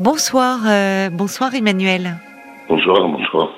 [0.00, 2.16] Bonsoir, euh, bonsoir Emmanuel.
[2.68, 3.50] Bonsoir, bonsoir.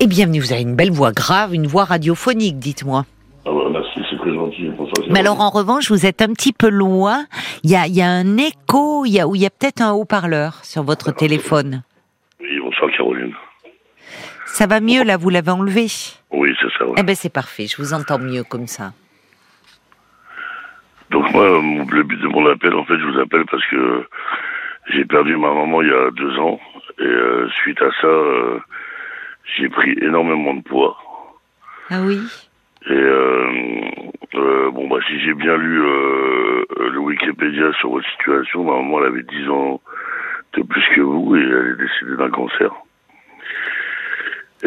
[0.00, 3.06] Et bienvenue, vous avez une belle voix grave, une voix radiophonique, dites-moi.
[3.46, 4.68] Ah bah merci, c'est très gentil.
[4.76, 7.24] Bonsoir, Mais alors en revanche, vous êtes un petit peu loin.
[7.62, 9.50] Il y a, il y a un écho, il y a, ou il y a
[9.50, 11.82] peut-être un haut-parleur sur votre téléphone.
[12.40, 13.32] Oui, bonsoir Caroline.
[14.46, 15.86] Ça va mieux là, vous l'avez enlevé?
[16.30, 16.84] Oui, c'est ça.
[16.86, 16.94] ouais.
[16.98, 18.92] Eh ben c'est parfait, je vous entends mieux comme ça.
[21.14, 24.02] Donc moi, mon- le but de mon appel, en fait, je vous appelle parce que
[24.88, 26.58] j'ai perdu ma maman il y a deux ans.
[26.98, 28.58] Et euh, suite à ça, euh,
[29.56, 30.96] j'ai pris énormément de poids.
[31.90, 32.20] Ah oui
[32.88, 38.98] Et euh, bon, bah si j'ai bien lu le Wikipédia sur votre situation, ma maman
[39.02, 39.80] elle avait 10 ans
[40.54, 42.72] de plus que vous et elle est décédée d'un cancer.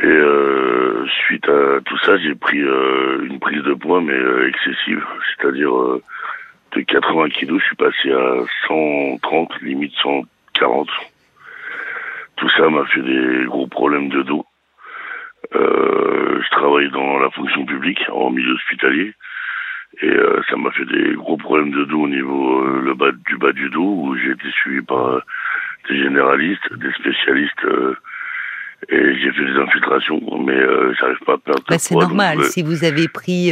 [0.02, 0.22] Et
[1.28, 4.18] suite à tout ça, j'ai pris une prise de poids, mais
[4.48, 5.04] excessive.
[5.42, 5.74] C'est-à-dire
[6.72, 10.90] de 80 kilos, je suis passé à 130, limite 140.
[12.36, 14.46] Tout ça m'a fait des gros problèmes de dos.
[15.56, 19.14] Euh, je travaille dans la fonction publique en milieu hospitalier
[20.02, 23.12] et euh, ça m'a fait des gros problèmes de dos au niveau euh, le bas
[23.12, 25.22] du bas du dos où j'ai été suivi par
[25.88, 27.66] des généralistes, des spécialistes
[28.90, 30.60] et j'ai fait des infiltrations mais
[31.00, 33.52] j'arrive pas à perdre Bah, C'est donc, normal, si vous avez pris,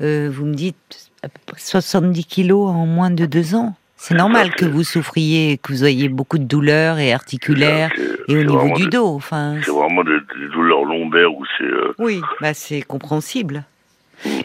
[0.00, 1.11] vous me dites,
[1.56, 3.74] 70 kilos en moins de deux ans.
[3.96, 7.92] C'est normal que vous souffriez, que vous ayez beaucoup de douleurs et articulaires
[8.26, 9.14] et au niveau du dos.
[9.14, 13.64] Enfin, C'est vraiment des, des douleurs lombaires où c'est euh, Oui, bah c'est compréhensible.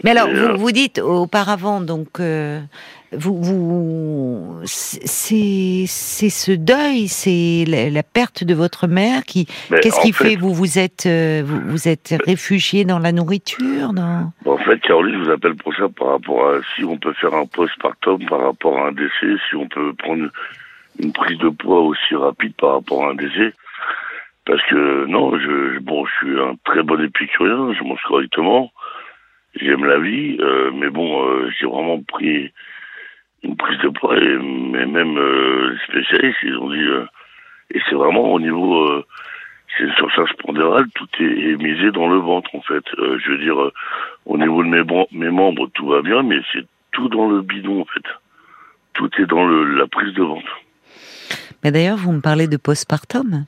[0.03, 2.59] Mais alors, vous, vous dites auparavant, donc, euh,
[3.11, 9.45] vous, vous, c'est, c'est ce deuil, c'est la, la perte de votre mère qui.
[9.81, 13.93] Qu'est-ce qui fait, fait vous vous êtes euh, vous, vous êtes réfugié dans la nourriture,
[13.93, 17.13] dans En fait, Caroline, je vous appelle pour ça par rapport à si on peut
[17.13, 20.27] faire un postpartum par rapport à un décès, si on peut prendre
[20.99, 23.53] une prise de poids aussi rapide par rapport à un décès.
[24.45, 28.71] Parce que non, je bon, je suis un très bon épicurien, je mange correctement,
[29.59, 32.51] j'aime la vie, euh, mais bon, euh, j'ai vraiment pris
[33.43, 37.05] une prise de poids et mais même euh, les spécialistes, ils ont dit euh,
[37.71, 39.05] et c'est vraiment au niveau euh,
[39.77, 42.83] c'est une surcharge pondérale, tout est, misé dans le ventre en fait.
[42.97, 43.73] Euh, je veux dire, euh,
[44.25, 47.85] au niveau de mes, membres, tout va bien, mais c'est tout dans le bidon en
[47.85, 48.05] fait.
[48.93, 50.59] Tout est dans la prise de ventre.
[51.63, 53.45] Mais d'ailleurs, vous me parlez de postpartum.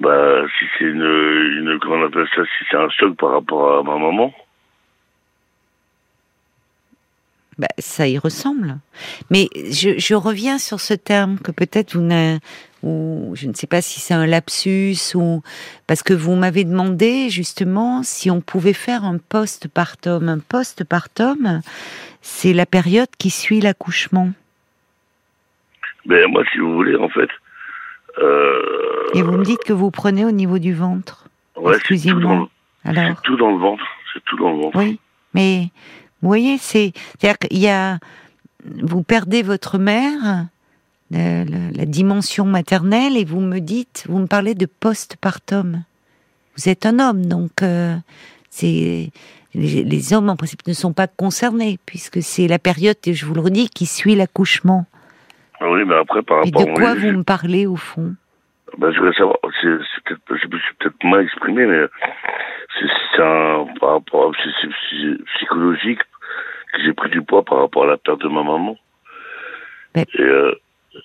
[0.00, 3.78] Bah, si c'est une, une, comment on appelle ça, si c'est un choc par rapport
[3.78, 4.32] à ma maman,
[7.58, 8.78] Bah, ça y ressemble.
[9.30, 12.38] Mais je, je reviens sur ce terme que peut-être vous n'a-
[12.84, 15.42] ou je ne sais pas si c'est un lapsus ou
[15.88, 20.28] parce que vous m'avez demandé justement si on pouvait faire un postpartum.
[20.28, 21.60] Un postpartum,
[22.22, 24.30] c'est la période qui suit l'accouchement.
[26.06, 27.28] ben moi, si vous voulez, en fait,
[29.14, 31.24] Et vous me dites que vous prenez au niveau du ventre.
[31.56, 32.20] ouais, c'est tout, exclusivement.
[32.20, 32.48] dans
[32.92, 34.78] le- Alors, c'est tout dans le ventre, c'est tout dans le ventre.
[34.78, 34.98] oui,
[35.34, 35.68] mais
[36.22, 37.98] vous voyez, c'est c'est-à-dire qu'il y a
[38.82, 40.46] vous perdez votre mère,
[41.14, 45.84] euh, la, la dimension maternelle, et vous me dites, vous me parlez de postpartum.
[46.56, 47.96] Vous êtes un homme, donc euh,
[48.50, 49.10] c'est
[49.54, 53.24] les, les hommes en principe ne sont pas concernés puisque c'est la période, et je
[53.26, 54.86] vous le redis, qui suit l'accouchement.
[55.60, 58.14] Ah Oui, mais après, par rapport de quoi vous me parlez au fond?
[58.76, 59.68] Ben, je voulais savoir, c'est,
[60.04, 61.86] peut-être, je me suis peut-être mal exprimé, mais
[62.78, 64.68] c'est, un, par rapport, c'est,
[65.36, 66.00] psychologique
[66.72, 68.76] que j'ai pris du poids par rapport à la perte de ma maman.
[69.96, 70.52] Mais- Et, euh,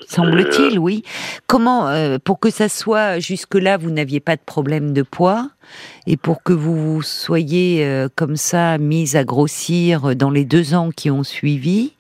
[0.08, 1.04] Semble-t-il, oui.
[1.48, 5.50] Comment, euh, pour que ça soit jusque-là, vous n'aviez pas de problème de poids,
[6.08, 10.90] et pour que vous soyez euh, comme ça mise à grossir dans les deux ans
[10.96, 11.94] qui ont suivi,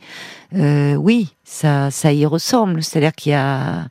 [0.55, 2.83] euh, oui, ça, ça y ressemble.
[2.83, 3.87] C'est-à-dire qu'il y a,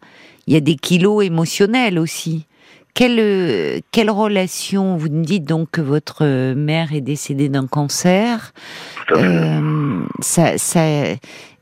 [0.47, 2.47] il y a des kilos émotionnels aussi.
[2.95, 7.67] Quelle, euh, quelle relation Vous me dites donc que votre euh, mère est décédée d'un
[7.67, 8.53] cancer.
[9.13, 10.85] Euh, ça, ça,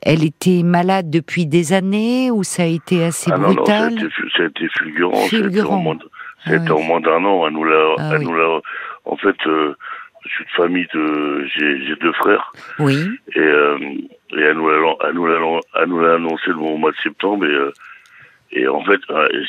[0.03, 3.85] elle était malade depuis des années ou ça a été assez ah non, non, ça
[3.87, 4.11] a, brutal
[4.47, 5.13] été, fulgurant.
[5.13, 5.79] En Fulgurant.
[5.79, 6.11] moins, de-
[6.47, 7.47] ça Ah en moins d'un an.
[7.47, 8.25] Elle nous l'a, Ah elle oui.
[8.25, 8.61] nous l'a,
[9.05, 9.75] en fait, euh,
[10.25, 12.53] je suis de famille de, j'ai, deux frères.
[12.79, 12.97] Oui.
[13.35, 13.79] Et, euh,
[14.37, 15.39] et elle nous l'a, elle nous l'a,
[15.77, 17.45] elle nous l'a annoncé le mois de septembre.
[17.45, 17.73] Et, euh,
[18.53, 19.01] et en fait,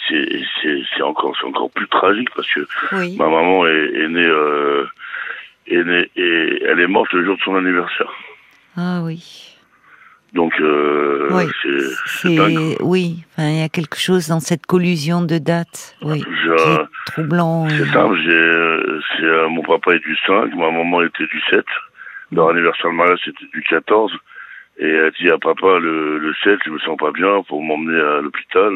[0.09, 1.35] c'est, encore,
[1.73, 3.15] plus tragique parce que Oui.
[3.17, 4.85] ma maman est, est née, euh,
[5.67, 8.11] est née, et elle est morte le jour de son anniversaire.
[8.77, 9.50] Ah oui.
[10.33, 11.43] Donc, euh, Oui.
[12.21, 13.23] c'est, oui.
[13.31, 15.95] Enfin, il y a quelque chose dans cette collusion de dates.
[16.01, 16.23] Oui.
[16.45, 17.67] Je- Qui est troublant.
[17.69, 21.65] C'est simple, j'ai, euh, c'est, mon papa est du 5, ma maman était du 7.
[22.31, 24.11] Leur anniversaire de mariage c'était du 14.
[24.79, 27.99] Et elle dit à papa, le, le 7, je me sens pas bien, faut m'emmener
[27.99, 28.71] à l'hôpital.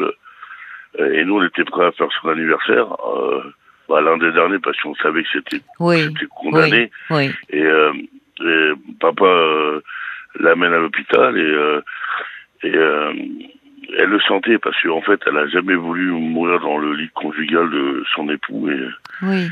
[0.98, 2.86] Et nous, on était prêts à faire son anniversaire.
[3.16, 3.40] Euh,
[3.88, 6.12] bah, l'un des derniers parce qu'on savait que c'était Oui.
[6.30, 6.90] condamné.
[7.10, 7.30] Oui.
[7.50, 7.92] Et, euh,
[8.44, 9.80] et papa euh,
[10.40, 11.80] l'amène à l'hôpital et, euh,
[12.62, 13.12] et euh,
[13.98, 17.70] elle le sentait parce qu'en fait, elle a jamais voulu mourir dans le lit conjugal
[17.70, 18.80] de son époux et,
[19.22, 19.48] Oui.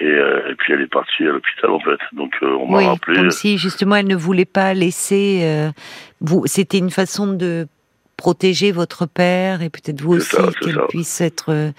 [0.00, 1.98] et, euh, et puis elle est partie à l'hôpital en fait.
[2.12, 3.16] Donc euh, on m'a Oui, rappelé.
[3.16, 5.40] comme si justement elle ne voulait pas laisser.
[5.42, 5.70] euh,
[6.20, 7.66] vous, c'était une façon de
[8.16, 11.72] protéger votre père et peut-être vous aussi qu'elle puisse être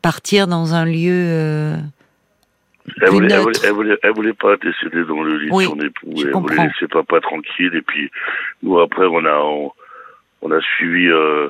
[0.00, 1.74] partir dans un lieu.
[3.02, 5.68] Elle voulait, elle, voulait, elle, voulait, elle voulait pas décéder dans le lit Oui, de
[5.70, 6.12] son époux.
[6.18, 6.40] Elle comprends.
[6.54, 7.70] voulait laisser papa tranquille.
[7.74, 8.10] Et puis,
[8.62, 9.72] nous, après, on a, on,
[10.42, 11.48] on a suivi euh,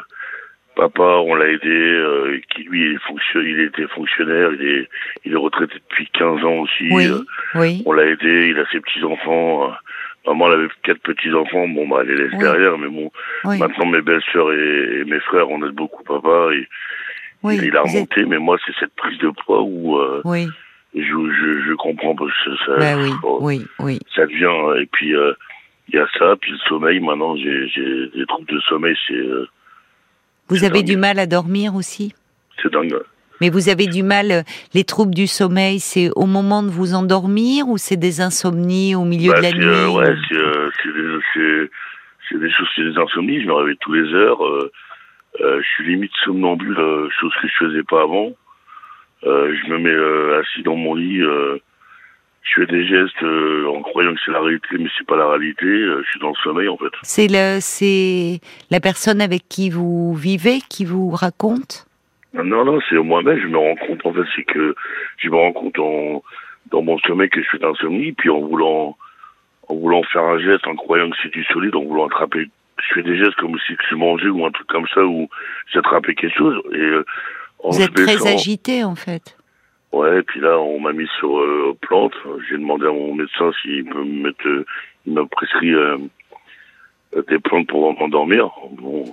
[0.77, 1.69] papa, on l'a aidé.
[1.69, 2.99] Euh, qui, lui, il,
[3.47, 4.51] il était fonctionnaire.
[4.53, 4.89] Il est,
[5.25, 6.89] il est retraité depuis 15 ans aussi.
[6.91, 7.21] Oui, Euh,
[7.57, 8.49] oui, on l'a aidé.
[8.51, 9.71] Il a ses petits-enfants.
[9.71, 9.75] Euh,
[10.27, 11.67] Maman, elle avait quatre petits-enfants.
[11.69, 12.77] Bon, bah, elle les laisse derrière.
[12.79, 13.11] Mais bon,
[13.59, 16.51] maintenant, mes belles-sœurs et, et mes frères, on aide beaucoup papa.
[16.55, 16.69] Et,
[17.43, 17.57] oui.
[17.63, 18.25] il a êtes- remonté.
[18.27, 19.97] Mais moi, c'est cette prise de poids où...
[19.99, 20.47] Euh, Oui,
[20.95, 23.99] je, je, je comprends parce que ça, bah oui, oh, oui, oui.
[24.15, 25.33] ça devient et puis euh,
[25.89, 29.47] il y a ça puis le sommeil maintenant j'ai des troubles de sommeil c'est euh,
[30.49, 30.87] Vous avez dingue.
[30.87, 32.15] du mal à dormir aussi?
[32.63, 32.97] C'est dingue
[33.41, 34.43] Mais vous avez du mal, euh,
[34.75, 39.05] les troubles du sommeil, c'est au moment de vous endormir ou c'est des insomnies au
[39.05, 41.69] milieu Bah, de la nuit euh, ouais c'est euh,
[42.39, 44.71] des choses c'est des insomnies je me réveille tous les heures euh,
[45.41, 46.77] je suis limite somnambule
[47.21, 48.33] chose que je faisais pas avant
[49.23, 51.59] je me mets euh, assis dans mon lit euh,
[52.43, 55.29] je fais des gestes euh, en croyant que c'est la réalité mais c'est pas la
[55.29, 56.93] réalité euh, je suis dans le sommeil en fait.
[57.03, 58.41] C'est le, c'est
[58.71, 61.87] la personne avec qui vous vivez qui vous raconte?
[62.33, 64.77] Non, non, c'est moi-même, je me rends compte, en fait, c'est que
[65.19, 66.23] je me rends compte en,
[66.71, 68.97] dans mon sommeil que je suis d'insomnie, puis en voulant,
[69.69, 72.95] en voulant faire un geste, en croyant que c'est du solide, en voulant attraper, je
[72.95, 75.29] fais des gestes comme si je mangeais ou un truc comme ça, où
[75.73, 77.05] j'attrapais quelque chose, et euh,
[77.63, 79.37] en Vous êtes très agité en fait.
[79.93, 82.13] Ouais, puis là, on m'a mis sur euh, plante,
[82.49, 84.65] j'ai demandé à mon médecin s'il peut me mettre, euh,
[85.07, 85.97] il m'a prescrit euh,
[87.29, 89.05] des plantes pour m'endormir, bon,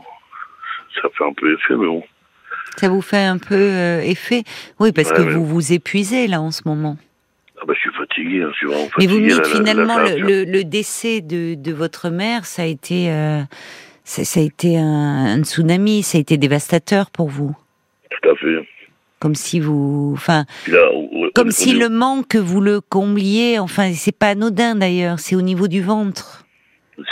[1.01, 2.03] ça fait un peu effet, mais bon.
[2.75, 4.43] Ça vous fait un peu euh, effet
[4.79, 6.95] Oui, parce Ouais, que vous vous épuisez là en ce moment.
[7.59, 9.13] Ah bah, je suis fatigué, hein, je suis vraiment Mais fatigué.
[9.13, 13.41] vous me dites finalement le, décès de, de votre mère, ça a été, euh,
[14.03, 17.57] ça, ça a été un, un tsunami, ça a été dévastateur pour vous.
[18.27, 18.67] Tout à fait.
[19.19, 23.57] Comme si vous, enfin, là, on- comme on- si on- le manque vous le combliez.
[23.57, 25.19] Enfin, c'est pas anodin d'ailleurs.
[25.19, 26.43] C'est au niveau du ventre.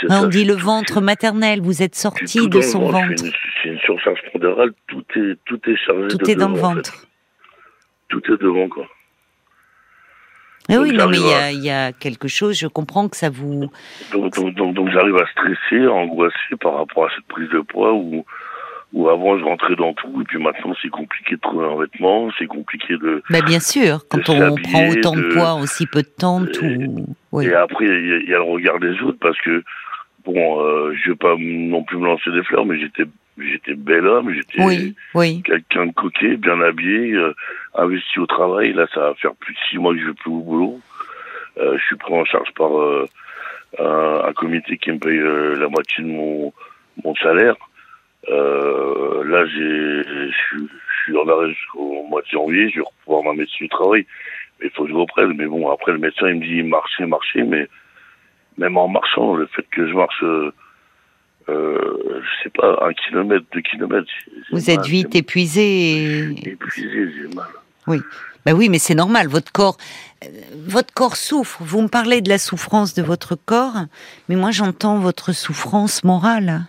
[0.08, 1.60] Hein, on dit le ventre maternel.
[1.60, 3.24] Vous êtes sorti de son ventre.
[3.62, 6.66] C'est une, surcharge pondérale, tout est, tout est chargé Tout de est dans le devant,
[6.66, 6.76] en fait.
[6.76, 7.06] ventre.
[8.08, 8.86] Tout est devant, quoi.
[10.68, 12.58] Eh Donc, oui, non, mais il y, a, il y a quelque chose.
[12.58, 13.70] Je comprends que ça vous.
[14.12, 17.60] Donc, donc, donc, donc j'arrive à stresser, à angoisser par rapport à cette prise de
[17.60, 18.24] poids où,
[18.96, 22.30] où avant je rentrais dans tout, et puis maintenant c'est compliqué de trouver un vêtement,
[22.38, 23.22] c'est compliqué de...
[23.28, 26.42] Bah bien sûr, quand on prend autant de de- poids en si peu de temps,
[26.46, 27.06] Et- tout.
[27.32, 27.44] Oui.
[27.46, 29.62] Et après, il y, a- il y a le regard des autres parce que,
[30.24, 33.04] bon, euh, je vais pas non plus me lancer des fleurs, mais j'étais
[33.38, 35.42] j'étais bel homme, j'étais Oui, oui.
[35.44, 37.34] quelqu'un de coquet, bien habillé, euh,
[37.74, 38.72] investi au travail.
[38.72, 40.80] Là, ça va faire plus de six mois que je vais plus au boulot.
[41.58, 43.06] Euh, je suis pris en charge par euh,
[43.78, 46.50] un, un comité qui me paye euh, la moitié de mon,
[47.04, 47.56] mon salaire.
[48.28, 52.68] Euh, là, je suis- en arrêt jusqu'au mois de janvier.
[52.70, 54.04] Je vais reprendre ma médecine du travail.
[54.58, 55.34] Mais il faut que je reprenne.
[55.36, 57.42] Mais bon, après, le médecin, il me dit marcher, marcher.
[57.44, 57.68] Mais
[58.58, 60.52] même en marchant, le fait que je marche, euh,
[61.48, 64.08] euh, je sais pas, un kilomètre, deux kilomètres.
[64.50, 65.62] Vous mal, êtes vite épuisé.
[65.62, 66.48] Et...
[66.50, 67.46] épuisé, j'ai mal.
[68.44, 69.26] Bah oui, mais c'est normal.
[69.26, 69.76] Votre corps,
[70.24, 70.28] euh,
[70.68, 71.58] votre corps souffre.
[71.62, 73.74] Vous me parlez de la souffrance de votre corps,
[74.28, 76.66] mais moi j'entends votre souffrance morale.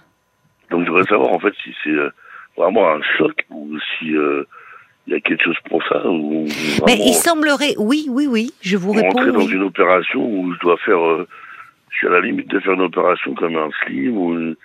[0.69, 2.09] Donc je voudrais savoir en fait si c'est euh,
[2.57, 4.43] vraiment un choc ou si euh,
[5.05, 6.45] il y a quelque chose pour ça ou
[6.85, 8.53] Mais il semblerait, oui, oui, oui.
[8.61, 9.09] Je vous réponds.
[9.09, 9.53] rentrer dans oui.
[9.53, 11.27] une opération où je dois faire, euh,
[11.89, 14.55] je suis à la limite de faire une opération comme un slim ou une,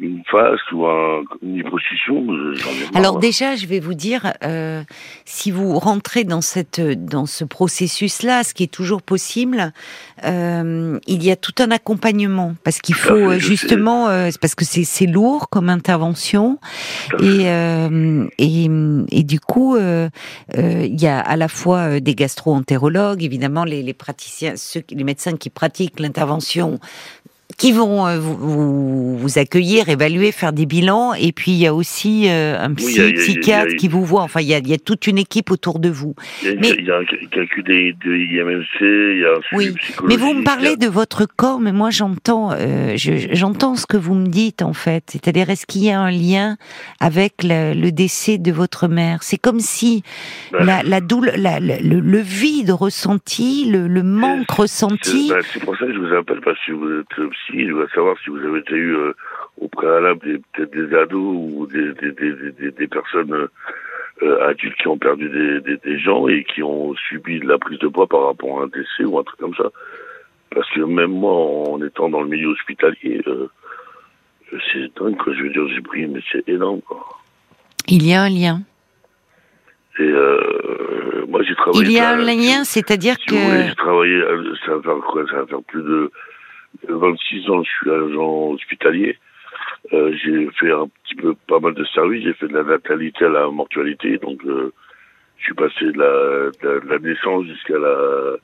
[0.00, 2.24] une face ou un, une liposuction.
[2.32, 2.54] euh.
[2.94, 4.82] Alors déjà, je vais vous dire, euh,
[5.24, 9.72] si vous rentrez dans cette, dans ce processus-là, ce qui est toujours possible,
[10.24, 14.54] euh, il y a tout un accompagnement parce qu'il faut fait, euh, justement, euh, parce
[14.54, 16.58] que c'est c'est lourd comme intervention
[17.20, 18.68] et euh, et,
[19.10, 24.54] et du coup, il y a à la fois des gastro-entérologues, évidemment les, les praticiens,
[24.56, 26.78] ceux, les médecins qui pratiquent l'intervention
[27.58, 31.74] qui vont euh, vous, vous, accueillir, évaluer, faire des bilans, et puis il y a
[31.74, 34.22] aussi euh, un psychiatre qui vous voit.
[34.22, 36.14] Enfin, il y, a, il y, a, toute une équipe autour de vous.
[36.42, 39.40] Il y a, mais, il y a un calcul de IMMC, il y a un
[39.56, 39.74] oui,
[40.04, 44.14] mais vous me parlez de votre corps, mais moi j'entends, euh, j'entends ce que vous
[44.14, 45.04] me dites en fait.
[45.08, 46.56] C'est-à-dire, est-ce qu'il y a un lien
[47.00, 49.24] avec le, le décès de votre mère?
[49.24, 50.04] C'est comme si
[50.52, 55.30] ben, la, la douleur, la, le, le, vide ressenti, le, le manque ressenti.
[55.30, 57.88] Ben, c'est pour ça que je vous appelle parce que vous êtes psy, je veux
[57.94, 59.12] savoir si vous avez eu euh,
[59.60, 63.48] au préalable peut-être des ados ou des, des, des, des personnes
[64.22, 67.86] euh, adultes qui ont perdu des, gens et qui ont subi de la prise de
[67.86, 69.70] poids par rapport à un décès ou un truc comme ça.
[70.50, 73.48] Parce que même moi, en étant dans le milieu hospitalier, euh,
[74.72, 75.32] c'est dingue, quoi.
[75.34, 77.04] Je veux dire, j'ai pris, mais c'est énorme, quoi.
[77.86, 78.62] Il y a un lien.
[79.98, 81.84] Et euh, moi, j'ai travaillé.
[81.84, 83.36] Il y a un lien, c'est-à-dire que.
[83.36, 84.20] j'ai travaillé,
[84.66, 85.24] ça va faire quoi?
[85.30, 86.10] Ça va faire plus de
[86.88, 89.18] 26 ans, je suis agent hospitalier.
[89.92, 92.24] Euh, j'ai fait un petit peu pas mal de services.
[92.24, 94.72] J'ai fait de la natalité à la mortualité, donc euh,
[95.38, 98.36] je suis passé de la, de la naissance jusqu'à la,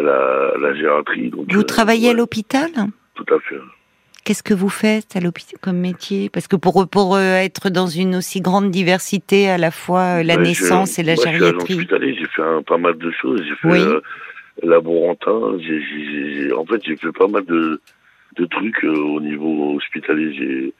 [0.00, 1.02] la, la.
[1.30, 2.70] Donc, vous travaillez à l'hôpital
[3.14, 3.60] Tout à fait.
[4.24, 6.28] Qu'est-ce que vous faites à l'hôpital comme métier?
[6.28, 10.98] Parce que pour pour être dans une aussi grande diversité, à la fois la naissance
[10.98, 11.88] et la moi, gériatrie.
[11.90, 13.42] J'ai fait un, pas mal de choses.
[13.42, 14.00] J'ai fait oui.
[14.62, 15.58] Laborantin.
[15.58, 17.80] J'ai, en fait, j'ai fait pas mal de,
[18.36, 20.72] de trucs euh, au niveau hospitalier.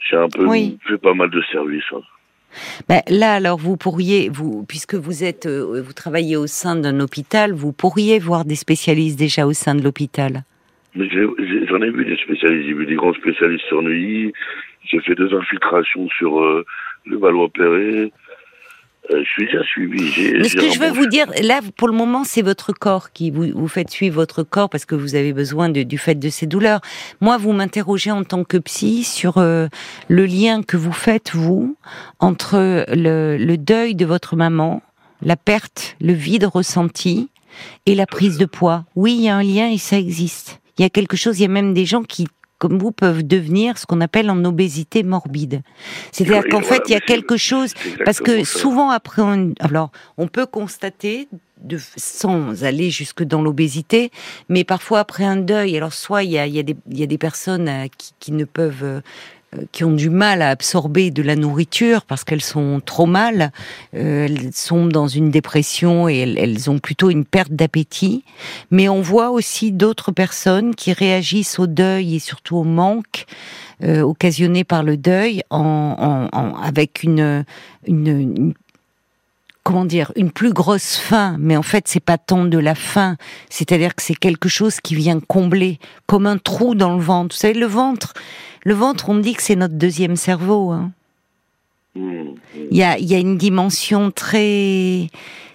[0.00, 0.78] J'ai, un peu oui.
[0.86, 1.84] fait pas mal de services.
[1.92, 2.00] Hein.
[2.88, 7.00] Ben, là, alors, vous pourriez, vous, puisque vous êtes, euh, vous travaillez au sein d'un
[7.00, 10.44] hôpital, vous pourriez voir des spécialistes déjà au sein de l'hôpital?
[10.94, 14.32] J'en ai, vu des spécialistes, j'ai vu des grands spécialistes sur Neuilly,
[14.86, 16.64] j'ai fait deux infiltrations sur euh,
[17.04, 18.10] le Valois-Perret,
[19.10, 20.32] euh, je suis bien suivi.
[20.38, 23.30] Mais ce que je veux vous dire, là, pour le moment, c'est votre corps qui
[23.30, 26.28] vous, vous faites suivre votre corps parce que vous avez besoin de, du fait de
[26.28, 26.80] ces douleurs.
[27.20, 29.68] Moi, vous m'interrogez en tant que psy sur euh,
[30.08, 31.76] le lien que vous faites, vous,
[32.18, 34.82] entre le, le deuil de votre maman,
[35.22, 37.30] la perte, le vide ressenti
[37.86, 38.84] et la prise de poids.
[38.94, 40.60] Oui, il y a un lien et ça existe.
[40.78, 43.26] Il y a quelque chose, il y a même des gens qui comme vous, peuvent
[43.26, 45.62] devenir ce qu'on appelle en obésité morbide.
[46.12, 47.72] C'est-à-dire qu'en fait, il y a quelque chose,
[48.04, 51.28] parce que souvent après, on, alors, on peut constater,
[51.62, 54.10] de, sans aller jusque dans l'obésité,
[54.48, 57.18] mais parfois après un deuil, alors soit il y a, y a, y a des
[57.18, 59.00] personnes euh, qui, qui ne peuvent euh,
[59.72, 63.50] qui ont du mal à absorber de la nourriture parce qu'elles sont trop mal,
[63.94, 68.24] euh, elles sont dans une dépression et elles, ont plutôt une perte d'appétit.
[68.70, 73.24] Mais on voit aussi d'autres personnes qui réagissent au deuil et surtout au manque
[73.82, 77.44] euh, occasionné par le deuil avec une,
[77.86, 78.54] une, une
[79.68, 83.16] comment dire, une plus grosse faim, mais en fait c'est pas tant de la faim,
[83.50, 87.36] c'est-à-dire que c'est quelque chose qui vient combler, comme un trou dans le ventre.
[87.36, 88.14] Vous savez, le ventre,
[88.68, 90.72] le ventre, on me dit que c'est notre deuxième cerveau.
[90.72, 90.92] Hein.
[91.96, 92.36] Il
[92.70, 95.08] y a, y a une dimension très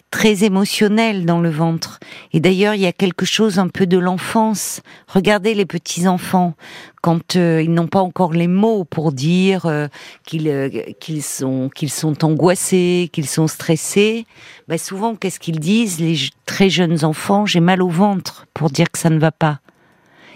[0.10, 2.00] très émotionnelle dans le ventre.
[2.34, 4.82] Et d'ailleurs, il y a quelque chose un peu de l'enfance.
[5.08, 6.56] Regardez les petits enfants
[7.02, 9.88] quand euh, ils n'ont pas encore les mots pour dire euh,
[10.26, 14.26] qu'ils euh, qu'ils sont qu'ils sont angoissés, qu'ils sont stressés.
[14.68, 16.16] Ben souvent, qu'est-ce qu'ils disent les
[16.46, 19.60] très jeunes enfants J'ai mal au ventre pour dire que ça ne va pas.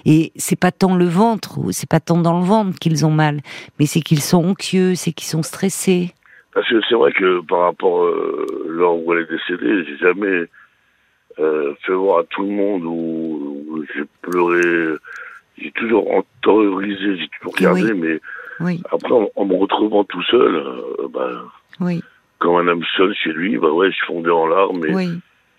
[0.06, 3.42] Et c'est pas tant le ventre, c'est pas tant dans le ventre qu'ils ont mal,
[3.80, 6.14] mais c'est qu'ils sont anxieux, c'est qu'ils sont stressés.
[6.54, 10.46] Parce que c'est vrai que par rapport euh, lors où elle est décédée, j'ai jamais
[11.40, 14.98] euh, fait voir à tout le monde où, j'ai pleuré.
[15.60, 18.00] J'ai toujours entériorisé, j'ai toujours regardé, oui.
[18.00, 18.20] mais
[18.60, 18.84] oui.
[18.92, 21.30] après en, en, me retrouvant tout seul, euh, bah,
[21.80, 22.04] oui.
[22.40, 25.10] comme un homme seul chez lui, bah ouais, je fondais en larmes, mais oui.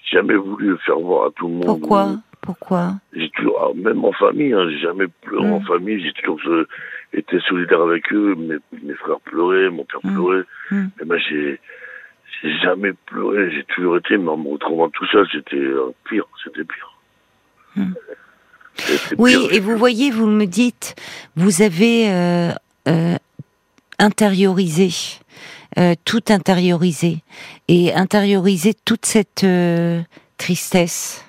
[0.04, 1.64] j'ai jamais voulu le faire voir à tout le monde.
[1.66, 2.06] Pourquoi?
[2.06, 2.94] où, Pourquoi?
[3.12, 5.52] J'ai toujours, ah, même en famille, hein, j'ai jamais pleuré mmh.
[5.52, 6.68] en famille, j'ai toujours euh,
[7.12, 8.34] été solidaire avec eux.
[8.36, 10.14] Mes, mes frères pleuraient, mon père mmh.
[10.14, 10.44] pleurait.
[10.70, 10.86] Mmh.
[10.98, 11.60] Mais moi, j'ai,
[12.42, 16.24] j'ai jamais pleuré, j'ai toujours été, mais en me retrouvant tout seul, c'était euh, pire,
[16.44, 16.94] c'était pire.
[19.18, 20.94] Oui, pire, et vous voyez, vous me dites,
[21.36, 22.50] vous avez euh,
[22.88, 23.16] euh,
[23.98, 24.90] intériorisé,
[26.04, 27.18] tout intériorisé,
[27.68, 29.46] et intériorisé toute cette
[30.38, 31.27] tristesse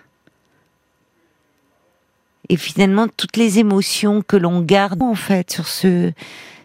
[2.49, 6.11] et finalement toutes les émotions que l'on garde en fait sur ce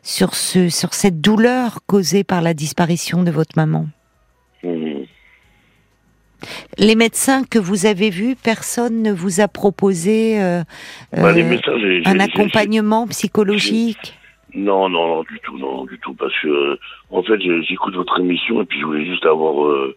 [0.02, 3.86] sur ce sur cette douleur causée par la disparition de votre maman.
[4.62, 5.04] Mmh.
[6.78, 10.62] Les médecins que vous avez vus, personne ne vous a proposé euh,
[11.12, 11.72] bah, euh, médecins,
[12.04, 14.14] un accompagnement psychologique?
[14.54, 16.78] Non, non, non, du tout, non, du tout, parce que euh,
[17.10, 19.96] en fait, j'écoute votre émission et puis je voulais juste avoir euh,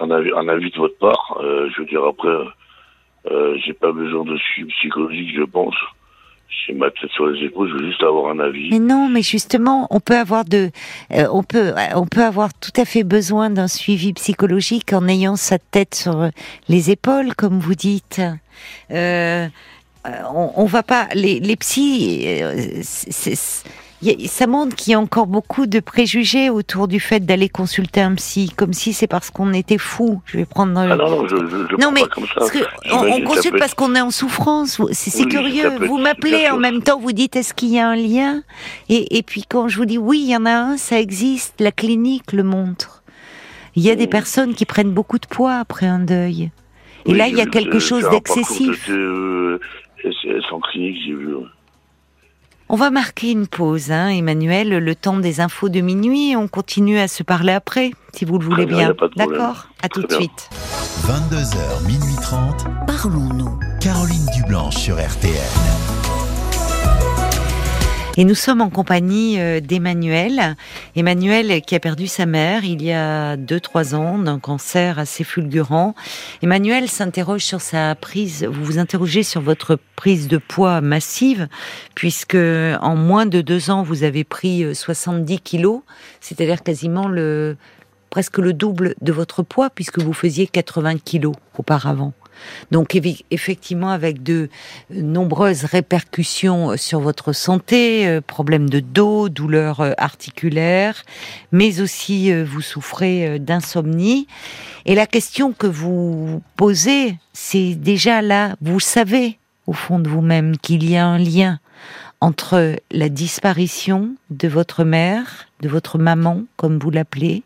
[0.00, 1.38] un avis, un, avis, de votre part.
[1.40, 2.28] je veux dire après
[3.30, 5.74] Euh, j'ai pas besoin de suivi psychologique, je pense.
[6.66, 8.70] J'ai ma tête sur les épaules, je veux juste avoir un avis.
[8.70, 10.70] Mais non, mais justement, on peut avoir de,
[11.12, 15.36] euh, on peut, on peut avoir tout à fait besoin d'un suivi psychologique en ayant
[15.36, 16.28] sa tête sur
[16.68, 18.20] les épaules, comme vous dites.
[18.90, 19.48] Euh,
[20.04, 22.26] on, on va pas, les, les psys,
[22.82, 23.64] c'est
[24.26, 28.14] ça montre qu'il y a encore beaucoup de préjugés autour du fait d'aller consulter un
[28.14, 30.20] psy, comme si c'est parce qu'on était fou.
[30.26, 30.78] Je vais prendre.
[30.78, 32.46] Ah non, non, je, je, non mais pas comme ça.
[32.92, 34.80] on, consulte parce qu'on est en souffrance.
[34.92, 35.70] C'est curieux.
[35.86, 38.42] Vous m'appelez en même temps, vous dites est-ce qu'il y a un lien?
[38.88, 41.60] Et, et puis quand je vous dis oui, il y en a un, ça existe.
[41.60, 43.02] La clinique le montre.
[43.74, 46.50] Il y a des personnes qui prennent beaucoup de poids après un deuil.
[47.06, 48.88] Et là, il y a quelque chose d'excessif.
[48.90, 49.58] Euh,
[50.50, 51.34] en clinique, j'ai vu.
[52.74, 56.34] On va marquer une pause, hein, Emmanuel, le temps des infos de minuit.
[56.36, 58.94] On continue à se parler après, si vous le voulez bien.
[59.14, 59.68] D'accord?
[59.82, 60.48] À tout de suite.
[61.04, 62.64] 22h, minuit 30.
[62.86, 63.58] Parlons-nous.
[63.78, 66.01] Caroline Dublanche sur RTN.
[68.18, 70.54] Et nous sommes en compagnie euh, d'Emmanuel.
[70.96, 75.94] Emmanuel qui a perdu sa mère il y a 2-3 ans d'un cancer assez fulgurant.
[76.42, 81.48] Emmanuel s'interroge sur sa prise, vous vous interrogez sur votre prise de poids massive,
[81.94, 85.80] puisque en moins de deux ans, vous avez pris 70 euh, kilos,
[86.20, 87.56] c'est-à-dire quasiment le,
[88.10, 92.12] presque le double de votre poids, puisque vous faisiez 80 kilos auparavant.
[92.70, 92.98] Donc
[93.30, 94.48] effectivement, avec de
[94.90, 101.02] nombreuses répercussions sur votre santé, euh, problèmes de dos, douleurs euh, articulaires,
[101.50, 104.26] mais aussi euh, vous souffrez d'insomnie.
[104.86, 110.56] Et la question que vous posez, c'est déjà là, vous savez au fond de vous-même
[110.56, 111.60] qu'il y a un lien
[112.20, 117.42] entre la disparition de votre mère, de votre maman, comme vous l'appelez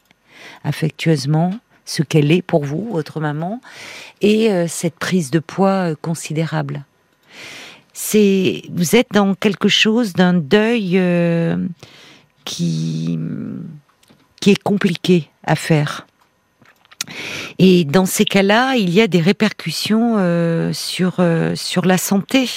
[0.64, 1.54] affectueusement,
[1.86, 3.60] ce qu'elle est pour vous, votre maman,
[4.20, 6.84] et euh, cette prise de poids euh, considérable.
[8.12, 11.56] Vous êtes dans quelque chose d'un deuil euh,
[12.44, 13.18] qui
[14.46, 16.06] est compliqué à faire.
[17.58, 20.18] Et dans ces cas-là, il y a des répercussions
[20.74, 21.16] sur
[21.86, 22.50] la santé.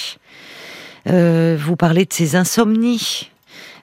[1.06, 3.30] vous parlez de ces insomnies.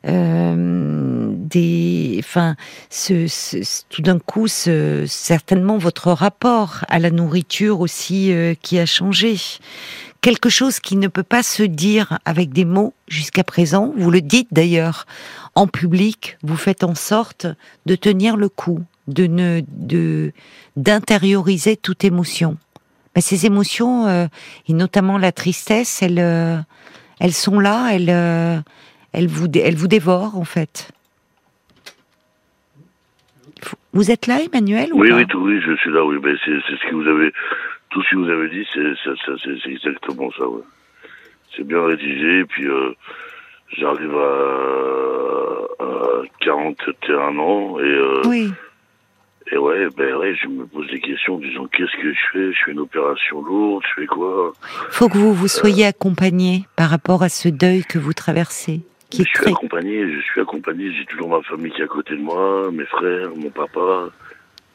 [0.05, 2.55] Euh, des, enfin,
[2.89, 3.27] ce,
[3.89, 9.37] tout d'un coup, ce, certainement votre rapport à la nourriture aussi euh, qui a changé.
[10.21, 13.93] Quelque chose qui ne peut pas se dire avec des mots jusqu'à présent.
[13.97, 15.05] Vous le dites d'ailleurs
[15.55, 16.37] en public.
[16.43, 17.47] Vous faites en sorte
[17.85, 20.33] de tenir le coup, de ne, de
[20.75, 22.57] d'intérioriser toute émotion.
[23.15, 24.27] Mais ces émotions, euh,
[24.67, 26.65] et notamment la tristesse, elles,
[27.19, 27.89] elles sont là.
[27.93, 28.63] Elles
[29.17, 30.91] elle vous, elle vous dévore en fait.
[33.93, 36.17] Vous êtes là, Emmanuel Oui, oui, tout, oui, je suis là, oui.
[36.45, 37.33] c'est ce que vous avez,
[37.89, 40.47] tout ce que vous avez dit, c'est exactement ça.
[40.47, 40.61] Ouais.
[41.55, 42.91] C'est bien rédigé, et puis euh,
[43.75, 48.51] j'arrive à, à, 41 ans, et euh, oui.
[49.51, 52.53] Et ouais, ben ouais, je me pose des questions en disant qu'est-ce que je fais?
[52.53, 54.51] Je fais une opération lourde, je fais quoi?
[54.91, 58.81] Faut que vous vous soyez accompagné par rapport à ce deuil que vous traversez
[59.13, 62.21] je suis accompagné, je suis accompagné, j'ai toujours ma famille qui est à côté de
[62.21, 64.09] moi, mes frères, mon papa.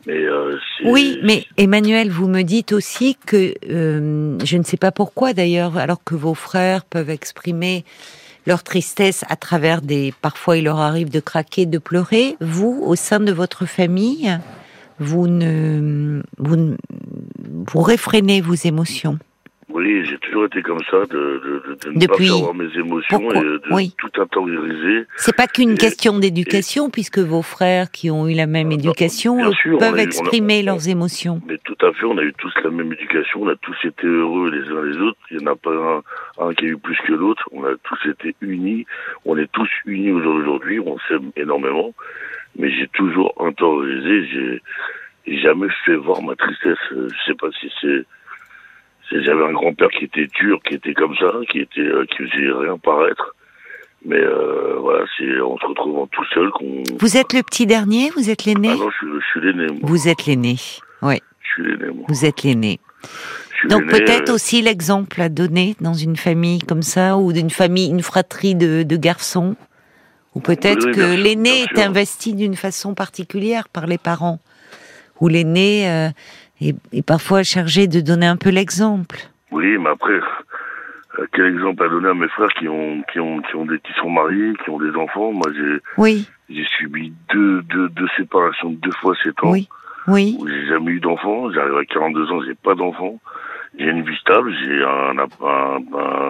[0.06, 4.90] Mais euh, oui, mais Emmanuel, vous me dites aussi que euh, je ne sais pas
[4.90, 7.84] pourquoi d'ailleurs, alors que vos frères peuvent exprimer
[8.46, 10.12] leur tristesse à travers des.
[10.20, 12.36] Parfois, il leur arrive de craquer, de pleurer.
[12.40, 14.36] Vous, au sein de votre famille,
[14.98, 16.76] vous ne vous,
[17.38, 19.18] vous réfrénez vos émotions.
[19.72, 22.28] Oui, j'ai toujours été comme ça, de, de, de ne Depuis...
[22.28, 25.06] pas savoir mes émotions et de tout intérioriser.
[25.16, 29.38] C'est pas qu'une question d'éducation, puisque vos frères qui ont eu la même ah, éducation
[29.78, 31.40] peuvent exprimer leurs émotions.
[31.46, 34.06] Mais tout à fait, on a eu tous la même éducation, on a tous été
[34.06, 35.18] heureux les uns les autres.
[35.30, 36.02] Il n'y en a pas un,
[36.46, 37.48] un, qui a eu plus que l'autre.
[37.52, 38.84] On a tous été unis.
[39.24, 40.80] On est tous unis aujourd'hui.
[40.80, 41.94] On s'aime énormément.
[42.58, 44.60] Mais j'ai toujours intériorisé.
[45.26, 46.78] J'ai jamais fait voir ma tristesse.
[46.90, 48.04] Je sais pas si c'est
[49.20, 52.50] j'avais un grand-père qui était dur, qui était comme ça, qui était, euh, qui faisait
[52.50, 53.34] rien paraître.
[54.04, 56.82] Mais euh, voilà, c'est en se retrouvant tout seul qu'on.
[56.98, 59.66] Vous êtes le petit dernier Vous êtes l'aîné Ah non, je, suis l'aîné.
[59.82, 60.56] Vous êtes l'aîné,
[61.02, 61.20] oui.
[61.40, 62.06] Je suis l'aîné, moi.
[62.08, 62.80] Vous êtes l'aîné.
[63.68, 67.90] Donc peut-être euh, aussi l'exemple à donner dans une famille comme ça, ou d'une famille,
[67.90, 69.54] une fratrie de, de garçons,
[70.34, 74.40] ou peut-être que l'aîné est investi d'une façon particulière par les parents,
[75.20, 76.08] ou l'aîné euh,
[76.92, 79.16] et, parfois chargé de donner un peu l'exemple.
[79.50, 80.20] Oui, mais après,
[81.18, 83.78] euh, quel exemple à donner à mes frères qui ont qui ont qui ont des
[83.78, 85.32] qui sont mariés, qui ont des enfants?
[85.32, 86.28] Moi, j'ai oui.
[86.48, 89.50] j'ai subi deux, deux deux séparations de deux fois sept ans.
[89.50, 89.68] Oui.
[90.08, 90.38] Oui.
[90.46, 91.50] J'ai jamais eu d'enfants.
[91.52, 93.20] J'arrive à 42 ans, j'ai pas d'enfants.
[93.78, 95.76] j'ai une vie stable, j'ai un, un,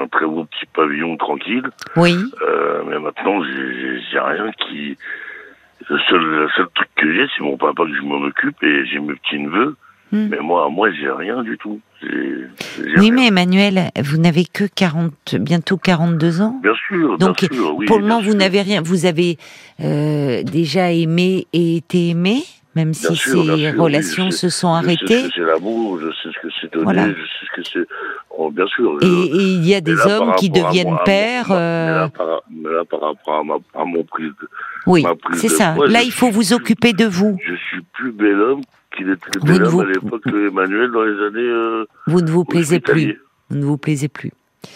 [0.02, 1.68] un, très beau petit pavillon tranquille.
[1.96, 2.16] Oui.
[2.42, 4.96] Euh, mais maintenant, j'ai rien qui.
[5.88, 8.86] Le seul, le seul truc que j'ai, c'est mon papa que je m'en occupe et
[8.86, 9.76] j'ai mes petits neveux.
[10.12, 10.28] Hmm.
[10.30, 11.80] Mais moi, moi, j'ai rien du tout.
[12.98, 16.60] oui, mais Emmanuel, vous n'avez que 40, bientôt 42 ans.
[16.62, 17.16] Bien sûr.
[17.18, 18.82] Donc, bien sûr, pour le moment, vous n'avez rien.
[18.82, 19.38] Vous avez
[19.80, 22.42] euh, déjà aimé et été aimé
[22.74, 24.96] même si ces relations se sont arrêtées.
[25.06, 27.60] Je sais ce que c'est l'amour, je sais ce que c'est donner, je sais ce
[27.60, 27.94] que c'est.
[28.30, 28.98] Oh, bien sûr.
[29.02, 31.50] Et, il y a des hommes qui deviennent pères.
[31.50, 32.08] Euh,
[32.50, 34.34] mais, là, par, rapport à, ma, à mon de.
[34.86, 35.74] Oui, c'est ça.
[35.86, 37.38] là, il faut vous occuper de vous.
[37.46, 38.62] Je suis plus bel homme
[38.96, 41.40] qu'il était bel homme à l'époque Emmanuel dans les années.
[41.40, 43.20] Euh, vous ne vous plaisez plus.
[43.50, 44.32] Vous ne vous plaisez plus.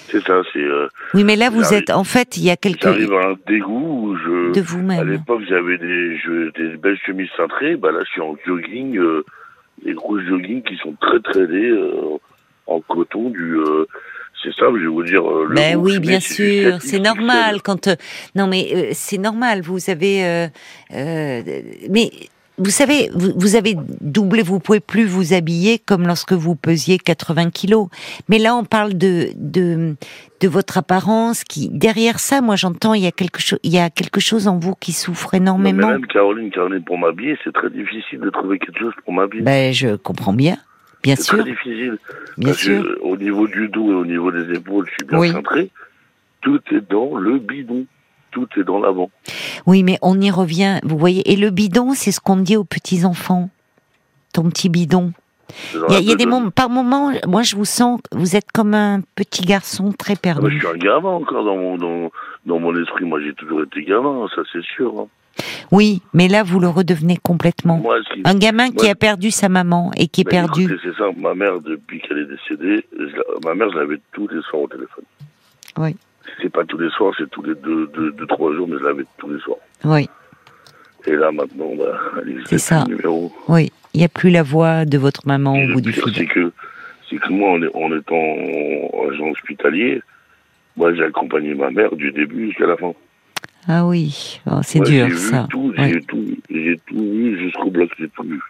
[0.08, 0.62] C'est ça, c'est.
[0.62, 1.90] Euh, oui, mais là, vous êtes.
[1.90, 2.82] En fait, il y a quelque.
[2.82, 4.52] J'arrive à un dégoût où je.
[4.52, 5.00] De vous-même.
[5.00, 6.18] À l'époque, j'avais des,
[6.56, 7.76] des belles chemises cintrées.
[7.76, 9.24] Bah là, je suis en jogging, euh,
[9.84, 12.18] des grosses jogging qui sont très très laids, euh,
[12.66, 13.56] en coton, du.
[13.58, 13.86] Euh,
[14.42, 15.22] c'est ça, je vais vous dire.
[15.22, 17.88] Le ben oui, bien sûr, c'est normal quand.
[18.34, 19.62] non, mais c'est normal.
[19.62, 20.48] Vous avez.
[20.90, 22.10] mais
[22.58, 27.50] vous savez, vous, avez doublé, vous pouvez plus vous habiller comme lorsque vous pesiez 80
[27.50, 27.88] kilos.
[28.28, 29.94] Mais là, on parle de de,
[30.40, 33.78] de votre apparence qui derrière ça, moi j'entends il y a quelque chose, il y
[33.78, 35.88] a quelque chose en vous qui souffre énormément.
[35.88, 39.42] même Caroline, Caroline, pour m'habiller, c'est très difficile de trouver quelque chose pour m'habiller.
[39.42, 40.56] Ben, je comprends bien.
[41.02, 41.36] Bien sûr.
[41.36, 41.98] C'est très difficile.
[42.38, 42.84] Bien sûr.
[43.02, 45.70] au niveau du dos et au niveau des épaules, je suis bien centré.
[46.40, 47.86] Tout est dans le bidon
[48.36, 49.10] tout est dans l'avant.
[49.64, 51.32] Oui, mais on y revient, vous voyez.
[51.32, 53.48] Et le bidon, c'est ce qu'on dit aux petits-enfants.
[54.34, 55.12] Ton petit bidon.
[55.88, 59.00] Il y a, des moments, par moments, moi je vous sens, vous êtes comme un
[59.14, 60.50] petit garçon très perdu.
[60.50, 62.10] je suis un gamin encore dans mon,
[62.44, 63.04] dans, mon esprit.
[63.04, 64.92] Moi j'ai toujours été gamin, ça c'est sûr.
[64.98, 65.06] Hein.
[65.70, 67.80] Oui, mais là vous le redevenez complètement.
[68.24, 70.66] un gamin qui a perdu sa maman et qui est perdu.
[70.82, 72.84] C'est ça, ma mère depuis qu'elle est décédée,
[73.44, 75.04] ma mère je l'avais tous les soirs au téléphone.
[75.78, 75.96] Oui
[76.40, 79.04] c'est pas tous les soirs, c'est tous les deux, deux, trois jours, mais je l'avais
[79.18, 79.58] tous les soirs.
[79.84, 80.08] Oui.
[81.06, 81.98] Et là, maintenant, bah,
[82.46, 82.84] c'est ça.
[82.84, 83.32] numéro.
[83.48, 86.12] Oui, il n'y a plus la voix de votre maman au bout du fil.
[86.14, 86.52] C'est que,
[87.08, 90.02] c'est que moi, en, étant agent hospitalier,
[90.76, 92.92] moi, j'ai accompagné ma mère du début jusqu'à la fin.
[93.68, 95.48] Ah oui, oh, c'est dur ça.
[95.76, 98.40] J'ai tout, j'ai tout vu jusqu'au bloc, j'ai tout vu.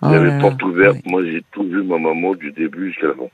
[0.00, 3.08] Oh il y avait porte ouverte, moi j'ai tout vu ma maman du début jusqu'à
[3.08, 3.28] la fin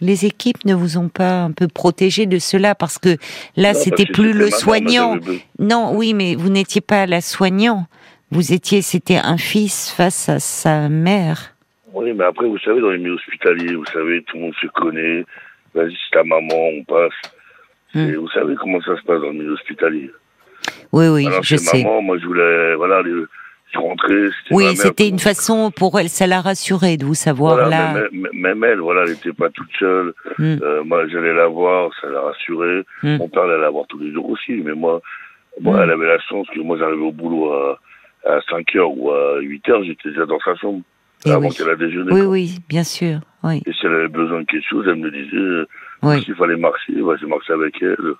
[0.00, 3.16] les équipes ne vous ont pas un peu protégé de cela parce que
[3.56, 5.18] là c'était plus le soignant.
[5.58, 7.86] Non, oui, mais vous n'étiez pas la soignant.
[8.32, 11.54] Vous étiez, c'était un fils face à sa mère.
[11.92, 14.66] Oui, mais après, vous savez, dans les milieux hospitaliers, vous savez, tout le monde se
[14.68, 15.26] connaît.
[15.74, 17.12] Vas-y, c'est ta maman, on passe.
[17.92, 18.08] Hmm.
[18.08, 20.10] Et vous savez comment ça se passe dans le milieu hospitalier.
[20.92, 21.82] Oui, oui, je sais.
[21.82, 23.12] Maman, moi, je voulais, voilà, les,
[24.50, 27.94] oui, c'était une façon pour elle, ça l'a rassurée de vous savoir là.
[28.12, 30.12] Même, elle, voilà, elle n'était pas toute seule.
[30.38, 30.56] Hmm.
[30.62, 32.82] Euh, moi, j'allais la voir, ça l'a rassurée.
[33.02, 33.16] Hmm.
[33.16, 35.00] Mon père allait la voir tous les jours aussi, mais moi,
[35.60, 35.82] moi hmm.
[35.82, 37.78] elle avait la chance que moi j'arrivais au boulot à,
[38.26, 40.80] à 5 heures ou à 8 heures, j'étais déjà dans sa chambre.
[41.24, 42.12] Et eh avant qu'elle a déjeuné.
[42.12, 43.20] Oui, oui, bien sûr.
[43.44, 43.62] Oui.
[43.64, 45.68] Et si elle avait besoin de quelque chose, elle me disait,
[46.02, 46.22] oui.
[46.24, 48.14] s'il fallait marcher, bah, je marchais avec elle.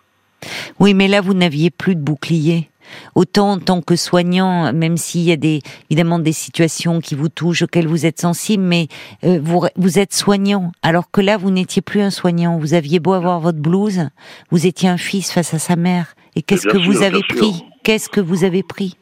[0.80, 2.68] Oui, mais là, vous n'aviez plus de bouclier.
[3.14, 7.28] Autant en tant que soignant, même s'il y a des, évidemment des situations qui vous
[7.28, 8.88] touchent, auxquelles vous êtes sensible, mais
[9.24, 10.72] euh, vous, vous êtes soignant.
[10.82, 12.58] Alors que là, vous n'étiez plus un soignant.
[12.58, 14.08] Vous aviez beau avoir votre blouse,
[14.50, 16.14] vous étiez un fils face à sa mère.
[16.36, 17.64] Et qu'est-ce que vous avez pris?
[17.82, 18.96] Qu'est-ce que vous avez pris?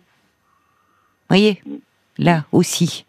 [1.28, 1.62] Voyez?
[2.18, 3.04] Là aussi.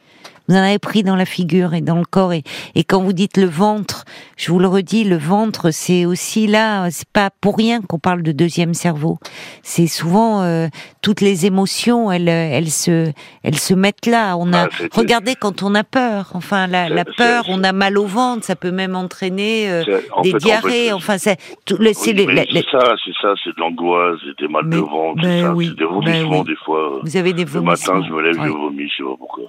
[0.51, 2.33] Vous en avez pris dans la figure et dans le corps.
[2.33, 2.43] Et,
[2.75, 4.03] et quand vous dites le ventre,
[4.35, 8.21] je vous le redis, le ventre, c'est aussi là, c'est pas pour rien qu'on parle
[8.21, 9.17] de deuxième cerveau.
[9.63, 10.67] C'est souvent euh,
[11.01, 14.35] toutes les émotions, elles, elles se, elles se mettent là.
[14.35, 16.31] On a, ah, regardez quand on a peur.
[16.33, 20.33] Enfin, la, la peur, on a mal au ventre, ça peut même entraîner euh, des
[20.33, 20.91] diarrhées.
[20.91, 25.75] enfin, c'est c'est ça, c'est ça, c'est de l'angoisse, des mal de ventre, ben c'est
[25.77, 26.99] des vomissements ben des fois.
[27.03, 27.93] Vous avez des vomissements.
[27.93, 29.45] Le matin, je me lève, je vomis, je sais pas pourquoi.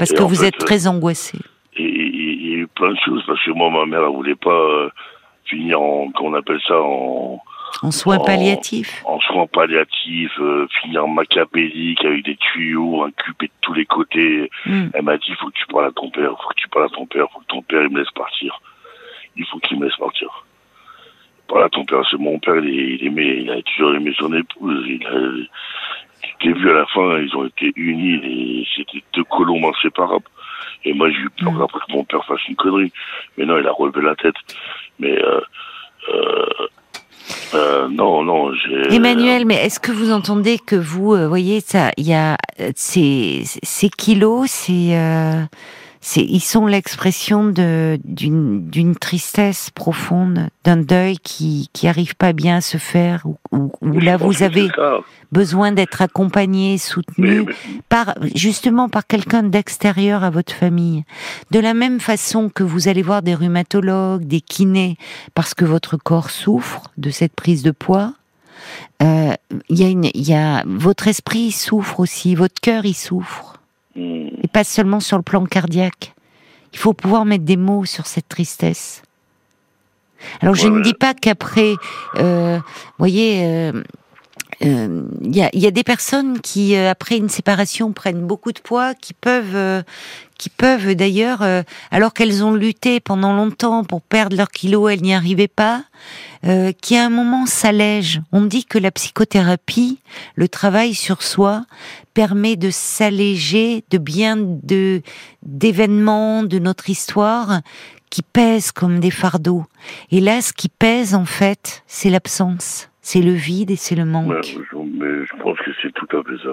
[0.00, 1.38] Parce que vous êtes très angoissé.
[1.76, 4.50] Il y a eu plein de choses, parce que moi, ma mère, elle voulait pas
[4.50, 4.88] euh,
[5.44, 7.38] finir en, qu'on appelle ça, en...
[7.82, 13.48] En soins palliatifs En soins palliatifs, euh, finir macapédique avec des tuyaux, un cube de
[13.60, 14.50] tous les côtés.
[14.64, 14.88] Hmm.
[14.94, 16.68] Elle m'a dit, il faut que tu parles à ton père, il faut que tu
[16.68, 18.58] parles à ton père, il faut que ton père, il me laisse partir.
[19.36, 20.46] Il faut qu'il me laisse partir.
[21.46, 24.82] Parle à ton père, c'est mon père, il, aimait, il a toujours aimé son épouse,
[24.88, 25.20] il a,
[26.38, 30.28] t'ai vu à la fin, ils ont été unis, et c'était deux colombes inséparables.
[30.84, 31.62] Et moi, j'ai eu peur mm.
[31.62, 32.92] après que mon père fasse une connerie.
[33.36, 34.36] Mais non, il a relevé la tête.
[34.98, 35.40] Mais euh,
[36.12, 36.46] euh,
[37.54, 38.94] euh, non, non, j'ai.
[38.94, 42.36] Emmanuel, mais est-ce que vous entendez que vous, voyez, ça, il y a
[42.74, 45.46] ces, ces kilos, c'est c'est,
[46.16, 52.56] ils sont l'expression de, d'une, d'une tristesse profonde, d'un deuil qui, qui arrive pas bien
[52.56, 54.68] à se faire, où, là vous avez
[55.30, 57.44] besoin d'être accompagné, soutenu
[57.88, 61.04] par, justement par quelqu'un d'extérieur à votre famille.
[61.50, 64.96] De la même façon que vous allez voir des rhumatologues, des kinés,
[65.34, 68.14] parce que votre corps souffre de cette prise de poids,
[69.02, 69.32] euh,
[69.68, 73.58] il y a une, il y a votre esprit souffre aussi, votre cœur il souffre,
[73.96, 74.29] hmm.
[74.52, 76.14] Pas seulement sur le plan cardiaque.
[76.72, 79.02] Il faut pouvoir mettre des mots sur cette tristesse.
[80.40, 81.74] Alors je ne dis pas qu'après,
[82.16, 82.58] euh,
[82.98, 83.82] voyez, euh,
[84.62, 88.52] euh, il y, a, y, a, des personnes qui, euh, après une séparation, prennent beaucoup
[88.52, 89.82] de poids, qui peuvent, euh,
[90.36, 91.42] qui peuvent d'ailleurs,
[91.90, 95.84] alors qu'elles ont lutté pendant longtemps pour perdre leurs kilos, elles n'y arrivaient pas,
[96.80, 98.22] qui à un moment s'allègent.
[98.32, 99.98] On dit que la psychothérapie,
[100.36, 101.66] le travail sur soi,
[102.14, 105.02] permet de s'alléger de bien de
[105.42, 107.60] d'événements de notre histoire
[108.08, 109.66] qui pèsent comme des fardeaux.
[110.10, 114.04] Et là, ce qui pèse en fait, c'est l'absence c'est le vide et c'est le
[114.04, 114.28] manque.
[114.28, 116.50] mais je pense que c'est tout à fait ça.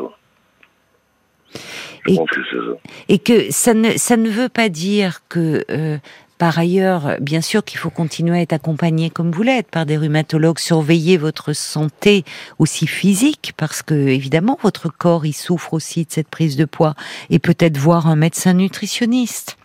[2.05, 2.91] Je et, pense que c'est ça.
[3.09, 5.97] Et que ça ne, ça ne veut pas dire que, euh,
[6.37, 9.97] par ailleurs, bien sûr qu'il faut continuer à être accompagné comme vous l'êtes par des
[9.97, 12.23] rhumatologues, surveiller votre santé
[12.59, 16.95] aussi physique, parce que évidemment votre corps il souffre aussi de cette prise de poids,
[17.29, 19.57] et peut-être voir un médecin nutritionniste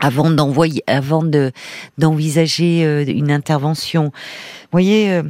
[0.00, 1.52] avant d'envoyer, avant de
[1.98, 4.04] d'envisager euh, une intervention.
[4.04, 5.20] Vous voyez.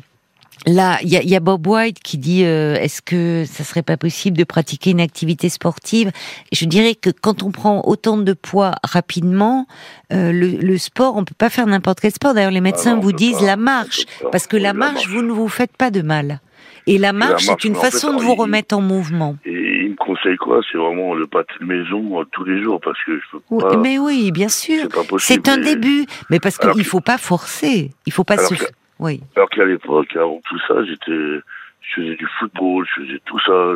[0.67, 4.37] Là, il y a, Bob White qui dit euh, est-ce que ça serait pas possible
[4.39, 6.11] de pratiquer une activité sportive?
[6.53, 9.67] Je dirais que quand on prend autant de poids rapidement,
[10.13, 12.33] euh, le, sport, on peut pas faire n'importe quel sport.
[12.33, 15.49] D'ailleurs, les médecins ah vous disent la marche, parce que la marche, vous ne vous
[15.49, 16.41] faites pas de mal.
[16.87, 19.37] Et la marche, c'est une façon de vous remettre en mouvement.
[19.45, 19.53] Et
[19.85, 20.61] il me conseille quoi?
[20.71, 23.77] C'est vraiment le pâté de maison euh, tous les jours parce que je peux pas.
[23.77, 24.89] mais oui, bien sûr.
[25.19, 27.91] C'est un début, mais parce qu'il ne faut pas forcer.
[28.07, 28.55] Il faut pas se.
[29.05, 29.21] Oui.
[29.37, 33.75] Alors qu'à l'époque, avant tout ça, j'étais, je faisais du football, je faisais tout ça.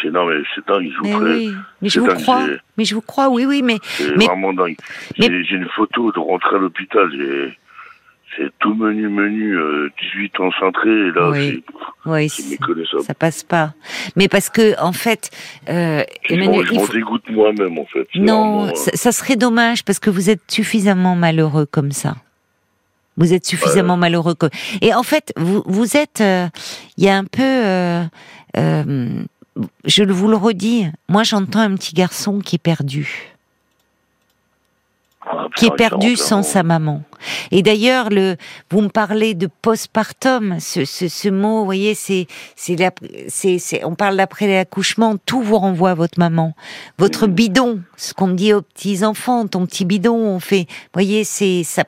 [0.00, 1.54] C'est non mais c'est dingue, je vous mais, oui.
[1.82, 2.46] mais je vous crois.
[2.78, 4.76] Mais je vous crois, oui, oui, mais c'est vraiment dingue.
[5.18, 7.10] J'ai une photo de rentrer à l'hôpital.
[8.36, 9.56] C'est tout menu, menu,
[10.14, 11.64] 18 euh, ans centré, et là, oui,
[12.04, 13.72] oui ça passe pas.
[14.14, 15.30] Mais parce que, en fait,
[15.70, 18.06] euh, Emmanuel, je m'en dégoûte moi-même, en fait.
[18.14, 22.16] Non, ça, ça, serait dommage parce que vous êtes suffisamment malheureux comme ça.
[23.16, 24.34] Vous êtes suffisamment malheureux.
[24.34, 24.46] Que...
[24.80, 26.48] Et en fait, vous, vous êtes, euh,
[26.96, 28.04] il y a un peu, euh,
[28.56, 29.22] euh,
[29.84, 33.32] je vous le redis, moi j'entends un petit garçon qui est perdu.
[35.28, 37.02] Ah, qui est perdu sans sa maman.
[37.50, 38.36] Et d'ailleurs, le,
[38.70, 42.76] vous me parlez de postpartum, ce, ce, ce mot, vous voyez, c'est, c'est,
[43.58, 46.54] c'est, on parle d'après l'accouchement, tout vous renvoie à votre maman.
[46.98, 51.24] Votre bidon, ce qu'on dit aux petits enfants, ton petit bidon, on fait, vous voyez,
[51.24, 51.82] c'est, ça,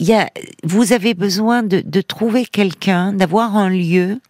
[0.00, 0.30] y a,
[0.64, 4.20] vous avez besoin de, de trouver quelqu'un, d'avoir un lieu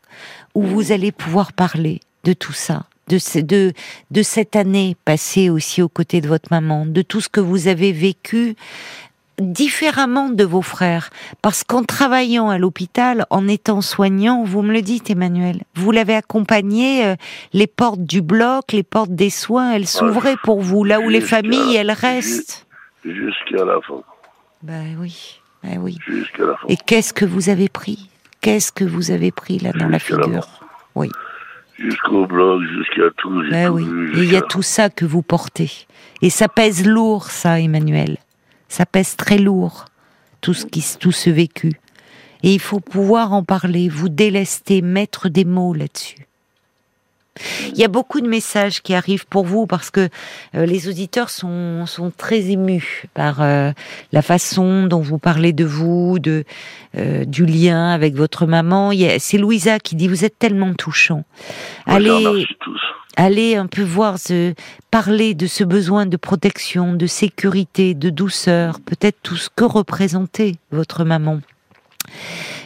[0.54, 3.72] où vous allez pouvoir parler de tout ça, de, de,
[4.10, 7.68] de cette année passée aussi aux côtés de votre maman, de tout ce que vous
[7.68, 8.56] avez vécu
[9.38, 11.10] différemment de vos frères.
[11.42, 16.16] Parce qu'en travaillant à l'hôpital, en étant soignant, vous me le dites Emmanuel, vous l'avez
[16.16, 17.14] accompagné, euh,
[17.52, 21.20] les portes du bloc, les portes des soins, elles s'ouvraient pour vous, là où les
[21.20, 22.66] familles, elles restent.
[23.04, 24.02] Jusqu'à la fin.
[24.62, 25.37] Ben oui.
[25.64, 25.98] Eh oui.
[26.68, 28.08] Et qu'est-ce que vous avez pris?
[28.40, 30.46] Qu'est-ce que vous avez pris là dans la figure?
[30.94, 31.10] Oui.
[31.78, 33.42] Jusqu'au bloc, jusqu'à tout.
[33.50, 33.86] Ben oui.
[34.14, 35.70] Et il y a tout ça que vous portez.
[36.22, 38.18] Et ça pèse lourd, ça, Emmanuel.
[38.68, 39.86] Ça pèse très lourd,
[40.40, 41.72] tout ce, qui, tout ce vécu.
[42.42, 46.27] Et il faut pouvoir en parler, vous délester, mettre des mots là-dessus.
[47.68, 50.08] Il y a beaucoup de messages qui arrivent pour vous parce que
[50.54, 53.72] euh, les auditeurs sont, sont très émus par euh,
[54.12, 56.44] la façon dont vous parlez de vous, de
[56.96, 58.90] euh, du lien avec votre maman.
[59.18, 61.24] C'est Louisa qui dit vous êtes tellement touchant.
[61.86, 62.46] allez,
[63.16, 64.54] allez un peu voir, ce,
[64.90, 70.56] parler de ce besoin de protection, de sécurité, de douceur, peut-être tout ce que représentait
[70.70, 71.40] votre maman.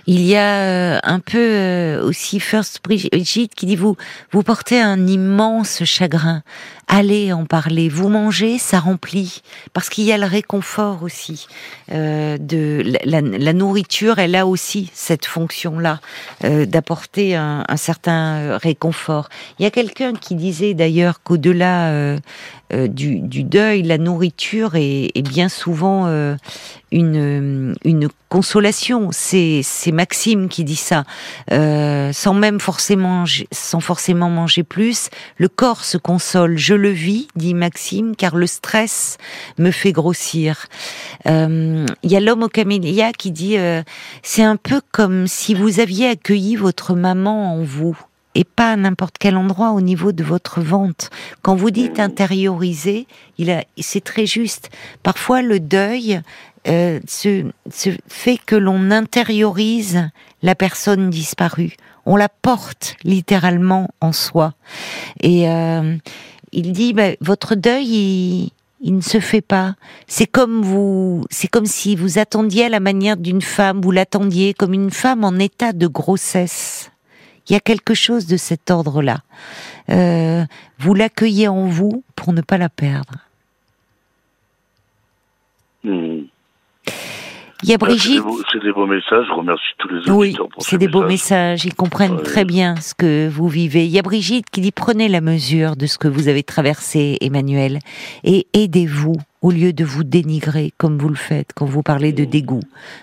[0.07, 3.97] Il y a euh, un peu euh, aussi First Brigitte qui dit vous
[4.33, 6.43] vous portez un immense chagrin.
[6.89, 7.89] Allez en parler.
[7.89, 11.47] Vous mangez, ça remplit parce qu'il y a le réconfort aussi
[11.93, 14.19] euh, de la, nourriture.
[14.19, 16.01] Elle a aussi cette fonction-là
[16.43, 19.29] d'apporter un, certain réconfort.
[19.59, 22.19] Il y a quelqu'un qui disait d'ailleurs qu'au-delà
[22.73, 26.07] du, deuil, la nourriture est, est bien souvent
[26.93, 29.09] une, une consolation.
[29.13, 31.05] C'est, c'est Maxime qui dit ça,
[31.53, 35.11] euh, sans même forcément, sans forcément manger plus.
[35.37, 36.57] Le corps se console.
[36.57, 39.19] Je le vis, dit Maxime, car le stress
[39.59, 40.67] me fait grossir.
[41.27, 43.83] Euh, il y a l'homme au camélia qui dit, euh,
[44.23, 47.99] c'est un peu comme si vous aviez accueilli votre maman en vous
[48.35, 51.11] et pas à n'importe quel endroit au niveau de votre vente.
[51.43, 53.07] Quand vous dites intérioriser,
[53.39, 54.71] il c'est très juste.
[55.03, 56.21] Parfois, le deuil
[56.69, 57.51] euh, se,
[58.09, 60.09] fait que l'on intériorise
[60.43, 61.75] la personne disparue.
[62.07, 64.55] On la porte littéralement en soi.
[65.21, 65.97] Et euh,
[66.53, 68.51] il dit, bah, votre deuil, il,
[68.83, 69.75] il ne se fait pas.
[70.07, 74.55] C'est comme vous, c'est comme si vous attendiez à la manière d'une femme, vous l'attendiez
[74.55, 76.92] comme une femme en état de grossesse.
[77.49, 79.19] Il y a quelque chose de cet ordre-là.
[79.91, 80.45] Euh,
[80.79, 83.15] vous l'accueillez en vous pour ne pas la perdre.
[85.85, 86.23] Hmm.
[87.63, 88.23] Il y a Brigitte.
[88.53, 89.25] C'est des, beaux messages.
[89.29, 91.65] Je remercie tous les auditeurs oui, c'est des beaux messages.
[91.65, 93.85] Ils comprennent très bien ce que vous vivez.
[93.85, 97.19] Il y a Brigitte qui dit prenez la mesure de ce que vous avez traversé,
[97.21, 97.79] Emmanuel,
[98.25, 102.25] et aidez-vous au lieu de vous dénigrer comme vous le faites quand vous parlez de
[102.25, 102.63] dégoût.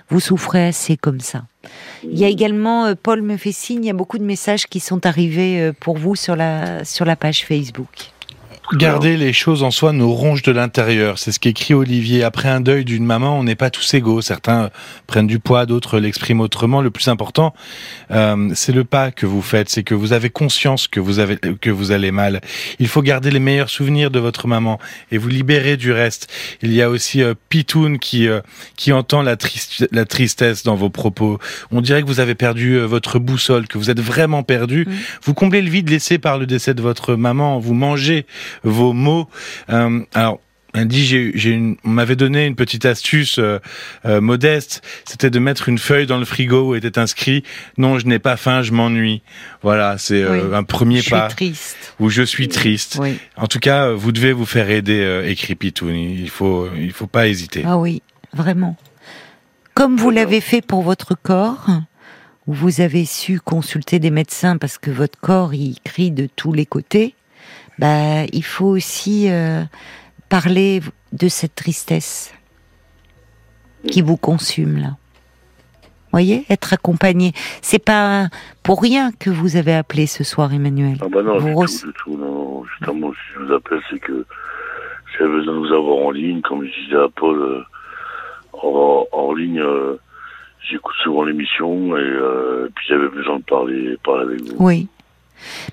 [0.10, 1.44] Vous souffrez assez comme ça.
[2.04, 4.68] Il y a également, euh, Paul me fait signe, il y a beaucoup de messages
[4.68, 8.12] qui sont arrivés euh, pour vous sur la, sur la page Facebook.
[8.74, 11.18] Garder les choses en soi nous ronge de l'intérieur.
[11.18, 12.24] C'est ce qu'écrit Olivier.
[12.24, 14.22] Après un deuil d'une maman, on n'est pas tous égaux.
[14.22, 14.70] Certains
[15.08, 16.82] prennent du poids, d'autres l'expriment autrement.
[16.82, 17.54] Le plus important,
[18.12, 19.70] euh, c'est le pas que vous faites.
[19.70, 22.42] C'est que vous avez conscience que vous avez que vous allez mal.
[22.78, 24.80] Il faut garder les meilleurs souvenirs de votre maman
[25.12, 26.32] et vous libérer du reste.
[26.62, 28.42] Il y a aussi euh, Pitoun qui euh,
[28.76, 29.36] qui entend la,
[29.92, 31.40] la tristesse dans vos propos.
[31.72, 34.86] On dirait que vous avez perdu euh, votre boussole, que vous êtes vraiment perdu.
[34.88, 34.94] Mmh.
[35.24, 37.60] Vous comblez le vide laissé par le décès de votre maman.
[37.60, 38.26] Vous mangez
[38.64, 39.28] vos mots.
[39.70, 40.40] Euh, alors,
[40.76, 43.58] elle dit, j'ai, une, on m'avait donné une petite astuce euh,
[44.06, 47.44] euh, modeste, c'était de mettre une feuille dans le frigo où était inscrit
[47.78, 49.24] "Non, je n'ai pas faim, je m'ennuie".
[49.64, 51.30] Voilà, c'est un premier je pas.
[51.30, 51.96] Suis triste.
[52.00, 53.00] Où je suis triste.
[53.36, 55.96] En tout cas, vous devez vous faire aider, écrit Pitoun.
[55.96, 57.64] Il faut, il faut pas hésiter.
[57.66, 58.78] Ah oui, vraiment.
[59.74, 61.66] Comme vous l'avez fait pour votre corps,
[62.50, 66.52] où vous avez su consulter des médecins parce que votre corps il crie de tous
[66.52, 67.14] les côtés
[67.80, 69.64] bah, il faut aussi euh,
[70.28, 70.82] parler
[71.14, 72.34] de cette tristesse
[73.90, 74.98] qui vous consume là.
[76.12, 77.32] Voyez, être accompagné.
[77.62, 78.28] C'est pas
[78.64, 80.98] pour rien que vous avez appelé ce soir, Emmanuel.
[81.02, 82.66] Ah bah non, vous du, tout, du tout, non.
[82.66, 84.26] Justement, si je vous appelle, c'est que
[85.18, 87.64] j'avais besoin de vous avoir en ligne, comme je disais à Paul, euh,
[88.54, 89.62] en, ligne.
[89.62, 89.98] Euh,
[90.70, 94.56] j'écoute souvent l'émission et, puis j'avais besoin de parler, parler avec vous.
[94.60, 94.90] Oui,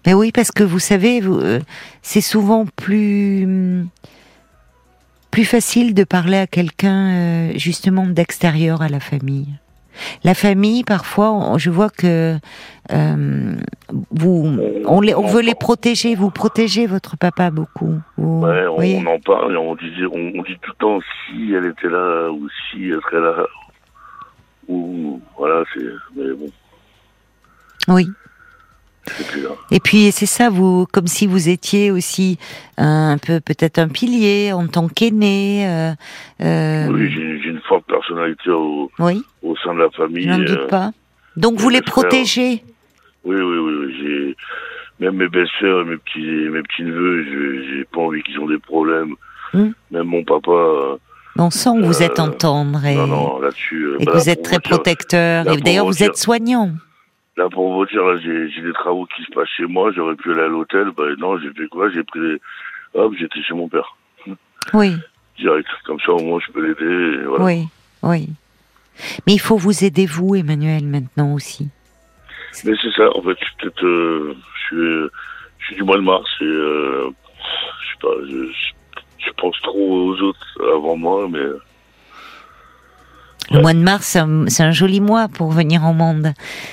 [0.05, 1.61] mais oui, parce que vous savez, euh,
[2.03, 3.87] c'est souvent plus
[5.31, 9.49] plus facile de parler à quelqu'un euh, justement d'extérieur à la famille.
[10.25, 12.37] La famille, parfois, je vois que
[12.93, 13.57] euh,
[14.11, 16.15] vous, on, les, on veut les protéger.
[16.15, 17.99] Vous protégez votre papa beaucoup.
[18.19, 22.31] ouais, on, en parle on, disait, on, dit tout le temps si elle était là
[22.31, 23.47] ou si elle serait là.
[24.69, 25.85] Ou voilà, c'est.
[26.17, 26.51] Mais bon.
[27.89, 28.09] Oui.
[29.71, 32.39] Et puis c'est ça, vous, comme si vous étiez aussi
[32.79, 35.67] un peu peut-être un pilier en tant qu'aîné.
[35.67, 35.93] Euh,
[36.43, 36.89] euh...
[36.89, 39.23] Oui, j'ai une forte personnalité au, oui.
[39.43, 40.25] au sein de la famille.
[40.25, 40.91] Je n'en doute euh, pas.
[41.37, 42.63] Donc vous les protégez.
[43.25, 43.95] Oui, oui, oui.
[44.01, 44.37] J'ai
[45.01, 47.25] même mes belles-sœurs, mes petits, mes petits neveux,
[47.71, 49.15] j'ai pas envie qu'ils ont des problèmes.
[49.53, 49.71] Hmm.
[49.91, 50.99] Même mon papa.
[51.39, 54.43] On sent que vous êtes en tendre et, non, non, et que bah, vous êtes
[54.43, 55.47] très protecteur.
[55.53, 56.71] Et d'ailleurs, vous êtes soignant.
[57.37, 60.43] Là, pour vous dire, j'ai des travaux qui se passent chez moi, j'aurais pu aller
[60.43, 62.41] à l'hôtel, bah non, j'ai fait quoi J'ai pris,
[62.95, 63.95] hop, j'étais chez mon père.
[64.73, 64.95] Oui.
[65.39, 67.25] Direct, comme ça au moins je peux l'aider.
[67.27, 67.45] Voilà.
[67.45, 67.69] Oui,
[68.03, 68.29] oui.
[69.27, 71.69] Mais il faut vous aider vous, Emmanuel, maintenant aussi.
[72.65, 75.11] Mais c'est ça, en fait, je suis peut-être, euh, je suis,
[75.59, 77.11] je suis du mois de mars et euh,
[77.83, 78.51] je sais pas, je,
[79.27, 81.45] je pense trop aux autres avant moi, mais
[83.51, 86.33] le mois de mars, c'est un, joli mois pour venir au monde.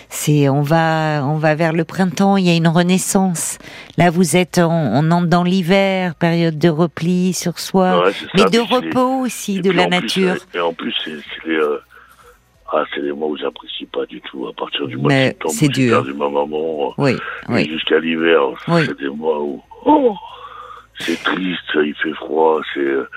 [0.10, 2.38] C'est, on va, on va vers le printemps.
[2.38, 3.60] Il y a une renaissance.
[3.98, 9.22] Là, vous êtes, on, entre dans l'hiver, période de repli sur soi, mais de repos
[9.22, 10.36] aussi, de la nature.
[10.54, 11.12] et en plus, c'est
[11.46, 11.78] les, euh,
[12.72, 14.48] ah, c'est les mois où j'apprécie pas du tout.
[14.48, 16.04] À partir du mois de septembre, c'est dur.
[16.16, 16.94] maman.
[16.98, 17.16] Oui,
[17.50, 17.70] oui.
[17.70, 20.16] Jusqu'à l'hiver, c'est des mois où, oh,
[20.98, 23.08] c'est triste, il fait froid, c'est euh,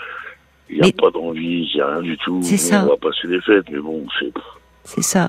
[0.69, 2.41] il n'y a pas d'envie, il n'y a rien du tout.
[2.43, 2.85] C'est ça.
[2.85, 4.33] On va passer des fêtes, mais bon, c'est.
[4.85, 5.29] C'est ça.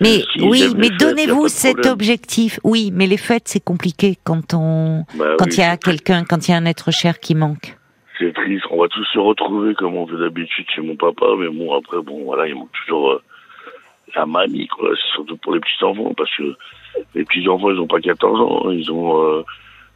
[0.00, 2.60] Mais oui, mais donnez-vous cet objectif.
[2.62, 6.46] Oui, mais les fêtes c'est compliqué quand on, bah quand il y a quelqu'un, quand
[6.46, 7.76] il y a un être cher qui manque.
[8.18, 8.64] c'est triste.
[8.70, 12.00] On va tous se retrouver comme on fait d'habitude chez mon papa, mais bon, après,
[12.00, 13.22] bon, voilà, il manque toujours euh,
[14.14, 14.90] la mamie, quoi.
[14.94, 16.54] C'est surtout pour les petits-enfants, parce que
[17.14, 18.72] les petits-enfants, ils ont pas 14 ans, hein.
[18.72, 19.20] ils ont...
[19.22, 19.42] Euh,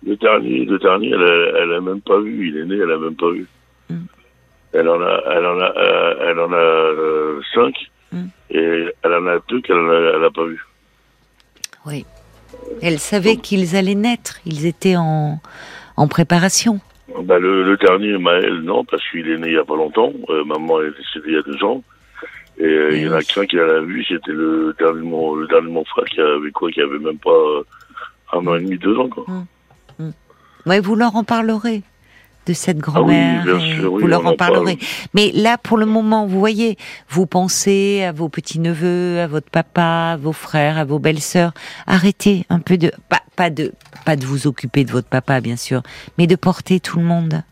[0.03, 2.49] le dernier, le dernier, elle elle a même pas vu.
[2.49, 3.47] Il est né, elle a même pas vu.
[3.91, 3.97] Mm.
[4.73, 7.75] Elle en a, elle en a, euh, elle en a euh, cinq,
[8.13, 8.27] mm.
[8.51, 10.65] et elle en a deux qu'elle n'a pas vu.
[11.87, 12.05] Oui.
[12.83, 14.39] Elle savait qu'ils allaient naître.
[14.47, 15.41] Ils étaient en,
[15.97, 16.81] en préparation.
[17.25, 20.13] Bah, le, dernier, Maël, non, parce qu'il est né il y a pas longtemps.
[20.29, 21.83] Euh, maman est décédée il y a deux ans.
[22.59, 25.47] Et euh, il y en a qu'un qui l'a vu, c'était le dernier, mon, le
[25.47, 27.65] dernier mon frère qui avait quoi, qui avait même pas euh,
[28.33, 29.25] un an et demi, deux ans, quoi.
[29.27, 29.47] Mm.
[29.99, 30.13] Mm.
[30.67, 31.83] Ouais, vous leur en parlerez
[32.47, 33.45] de cette ah grand-mère.
[33.83, 34.79] vous leur en, parlerez.
[35.15, 36.79] Mais là, pour le moment, vous voyez,
[37.09, 41.53] vous pensez à vos petits-neveux, à votre papa, à vos frères, à vos belles-sœurs.
[41.87, 43.73] Arrêtez un peu de, pas, pas, de,
[44.05, 45.83] pas de vous occuper de votre papa, bien sûr,
[46.19, 47.43] mais de porter tout le monde.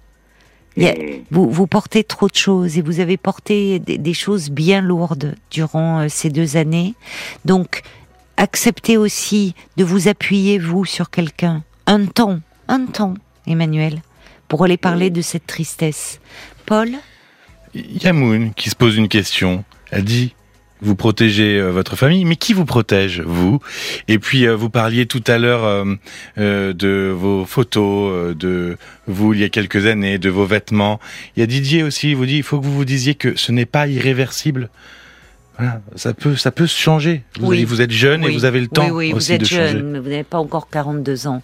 [1.30, 5.34] Vous, vous portez trop de choses et vous avez porté des, des choses bien lourdes
[5.50, 6.94] durant euh, ces deux années.
[7.44, 7.82] Donc,
[8.36, 11.64] acceptez aussi de vous appuyer, vous, sur quelqu'un.
[11.86, 13.14] Un temps, un temps,
[13.46, 14.02] Emmanuel
[14.48, 16.20] pour aller parler de cette tristesse.
[16.66, 16.90] Paul
[17.74, 19.64] Yamoun qui se pose une question.
[19.90, 20.34] Elle dit
[20.80, 23.60] vous protégez euh, votre famille, mais qui vous protège vous?
[24.06, 25.64] Et puis euh, vous parliez tout à l'heure
[26.38, 28.76] euh, de vos photos, de
[29.06, 31.00] vous il y a quelques années, de vos vêtements.
[31.36, 33.36] Il y a Didier aussi, il vous dit il faut que vous vous disiez que
[33.36, 34.70] ce n'est pas irréversible
[35.96, 37.24] ça peut, ça peut se changer.
[37.40, 39.98] Vous, vous êtes jeune et vous avez le temps oui, aussi vous êtes jeune, mais
[39.98, 41.42] vous n'avez pas encore 42 ans.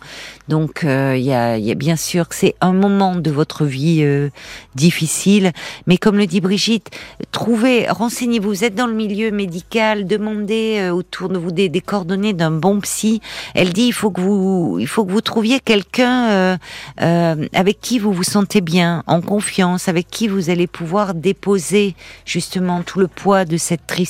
[0.48, 3.64] Donc, euh, il y, a, y, a, bien sûr que c'est un moment de votre
[3.64, 4.28] vie euh,
[4.76, 5.50] difficile.
[5.88, 6.90] Mais comme le dit Brigitte,
[7.32, 8.50] trouvez, renseignez-vous.
[8.50, 12.52] Vous êtes dans le milieu médical, demandez euh, autour de vous des, des coordonnées d'un
[12.52, 13.20] bon psy.
[13.54, 16.58] Elle dit, il faut que vous, il faut que vous trouviez quelqu'un
[16.96, 21.94] avec qui vous vous sentez bien, en confiance, avec qui vous allez pouvoir déposer
[22.24, 24.03] justement tout le poids de cette tristesse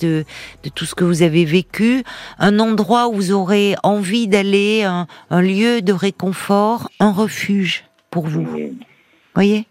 [0.00, 0.24] de,
[0.62, 2.02] de tout ce que vous avez vécu,
[2.38, 5.06] un endroit où vous aurez envie d'aller, un,
[5.40, 8.46] lieu de réconfort, un refuge pour vous.
[9.34, 9.66] Voyez?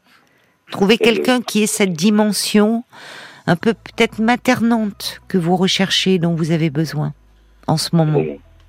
[0.71, 2.83] Trouvez quelqu'un qui ait cette dimension
[3.45, 7.13] un peu peut-être maternante que vous recherchez, dont vous avez besoin
[7.67, 8.21] en ce moment.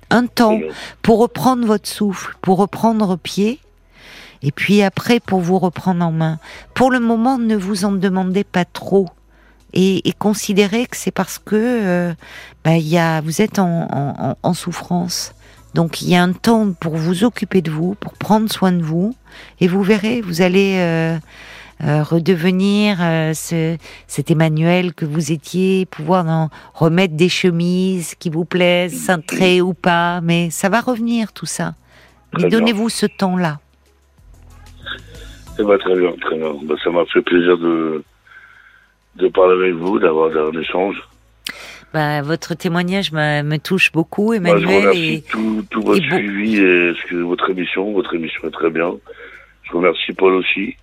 [0.09, 0.59] Un temps
[1.01, 3.59] pour reprendre votre souffle, pour reprendre pied,
[4.41, 6.39] et puis après pour vous reprendre en main.
[6.73, 9.07] Pour le moment, ne vous en demandez pas trop
[9.73, 12.13] et, et considérer que c'est parce que euh,
[12.63, 15.33] bah, y a, vous êtes en, en, en, souffrance.
[15.73, 18.81] Donc il y a un temps pour vous occuper de vous, pour prendre soin de
[18.81, 19.15] vous,
[19.59, 21.17] et vous verrez, vous allez euh,
[21.83, 28.29] euh, redevenir euh, ce, cet Emmanuel que vous étiez, pouvoir en remettre des chemises qui
[28.29, 31.75] vous plaisent, cintrées ou pas, mais ça va revenir tout ça.
[32.37, 33.59] Mais donnez-vous ce temps-là.
[35.59, 36.53] Eh ben, très bien, très bien.
[36.63, 38.03] Ben, ça m'a fait plaisir de,
[39.19, 40.97] de parler avec vous, d'avoir un échange.
[41.93, 44.65] Bah, votre témoignage me touche beaucoup, Emmanuel.
[44.65, 47.91] Bah, je remercie et, tout, tout votre suivi et ce que, votre émission.
[47.93, 48.93] Votre émission est très bien.
[49.63, 50.75] Je remercie Paul aussi.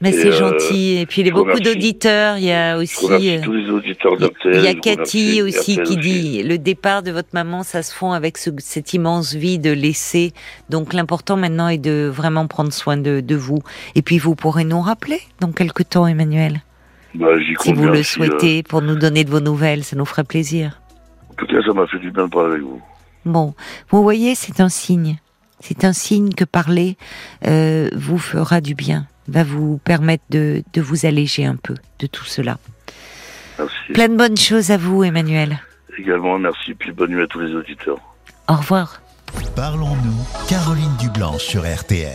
[0.00, 0.98] Mais c'est euh, gentil.
[0.98, 2.36] Et puis il y a beaucoup d'auditeurs.
[2.36, 3.06] Il y a aussi.
[3.06, 7.30] Euh, tous les auditeurs Il y a Cathy aussi qui dit le départ de votre
[7.32, 10.32] maman, ça se fond avec ce, cette immense vie de laisser.
[10.70, 13.60] Donc l'important maintenant est de vraiment prendre soin de, de vous.
[13.94, 16.62] Et puis vous pourrez nous rappeler dans quelques temps, Emmanuel.
[17.14, 17.26] Bah,
[17.60, 20.80] si vous le souhaitez, euh, pour nous donner de vos nouvelles, ça nous ferait plaisir.
[21.30, 22.80] En tout cas, ça m'a fait du bien de parler avec vous.
[23.24, 23.54] Bon,
[23.90, 25.18] vous voyez, c'est un signe.
[25.60, 26.96] C'est un signe que parler
[27.46, 32.06] euh, vous fera du bien, va vous permettre de, de vous alléger un peu de
[32.06, 32.58] tout cela.
[33.58, 33.76] Merci.
[33.94, 35.60] Plein de bonnes choses à vous, Emmanuel.
[35.98, 37.98] Également, merci, puis bonne nuit à tous les auditeurs.
[38.48, 39.02] Au revoir.
[39.54, 42.10] Parlons-nous, Caroline Dublanche sur RTL.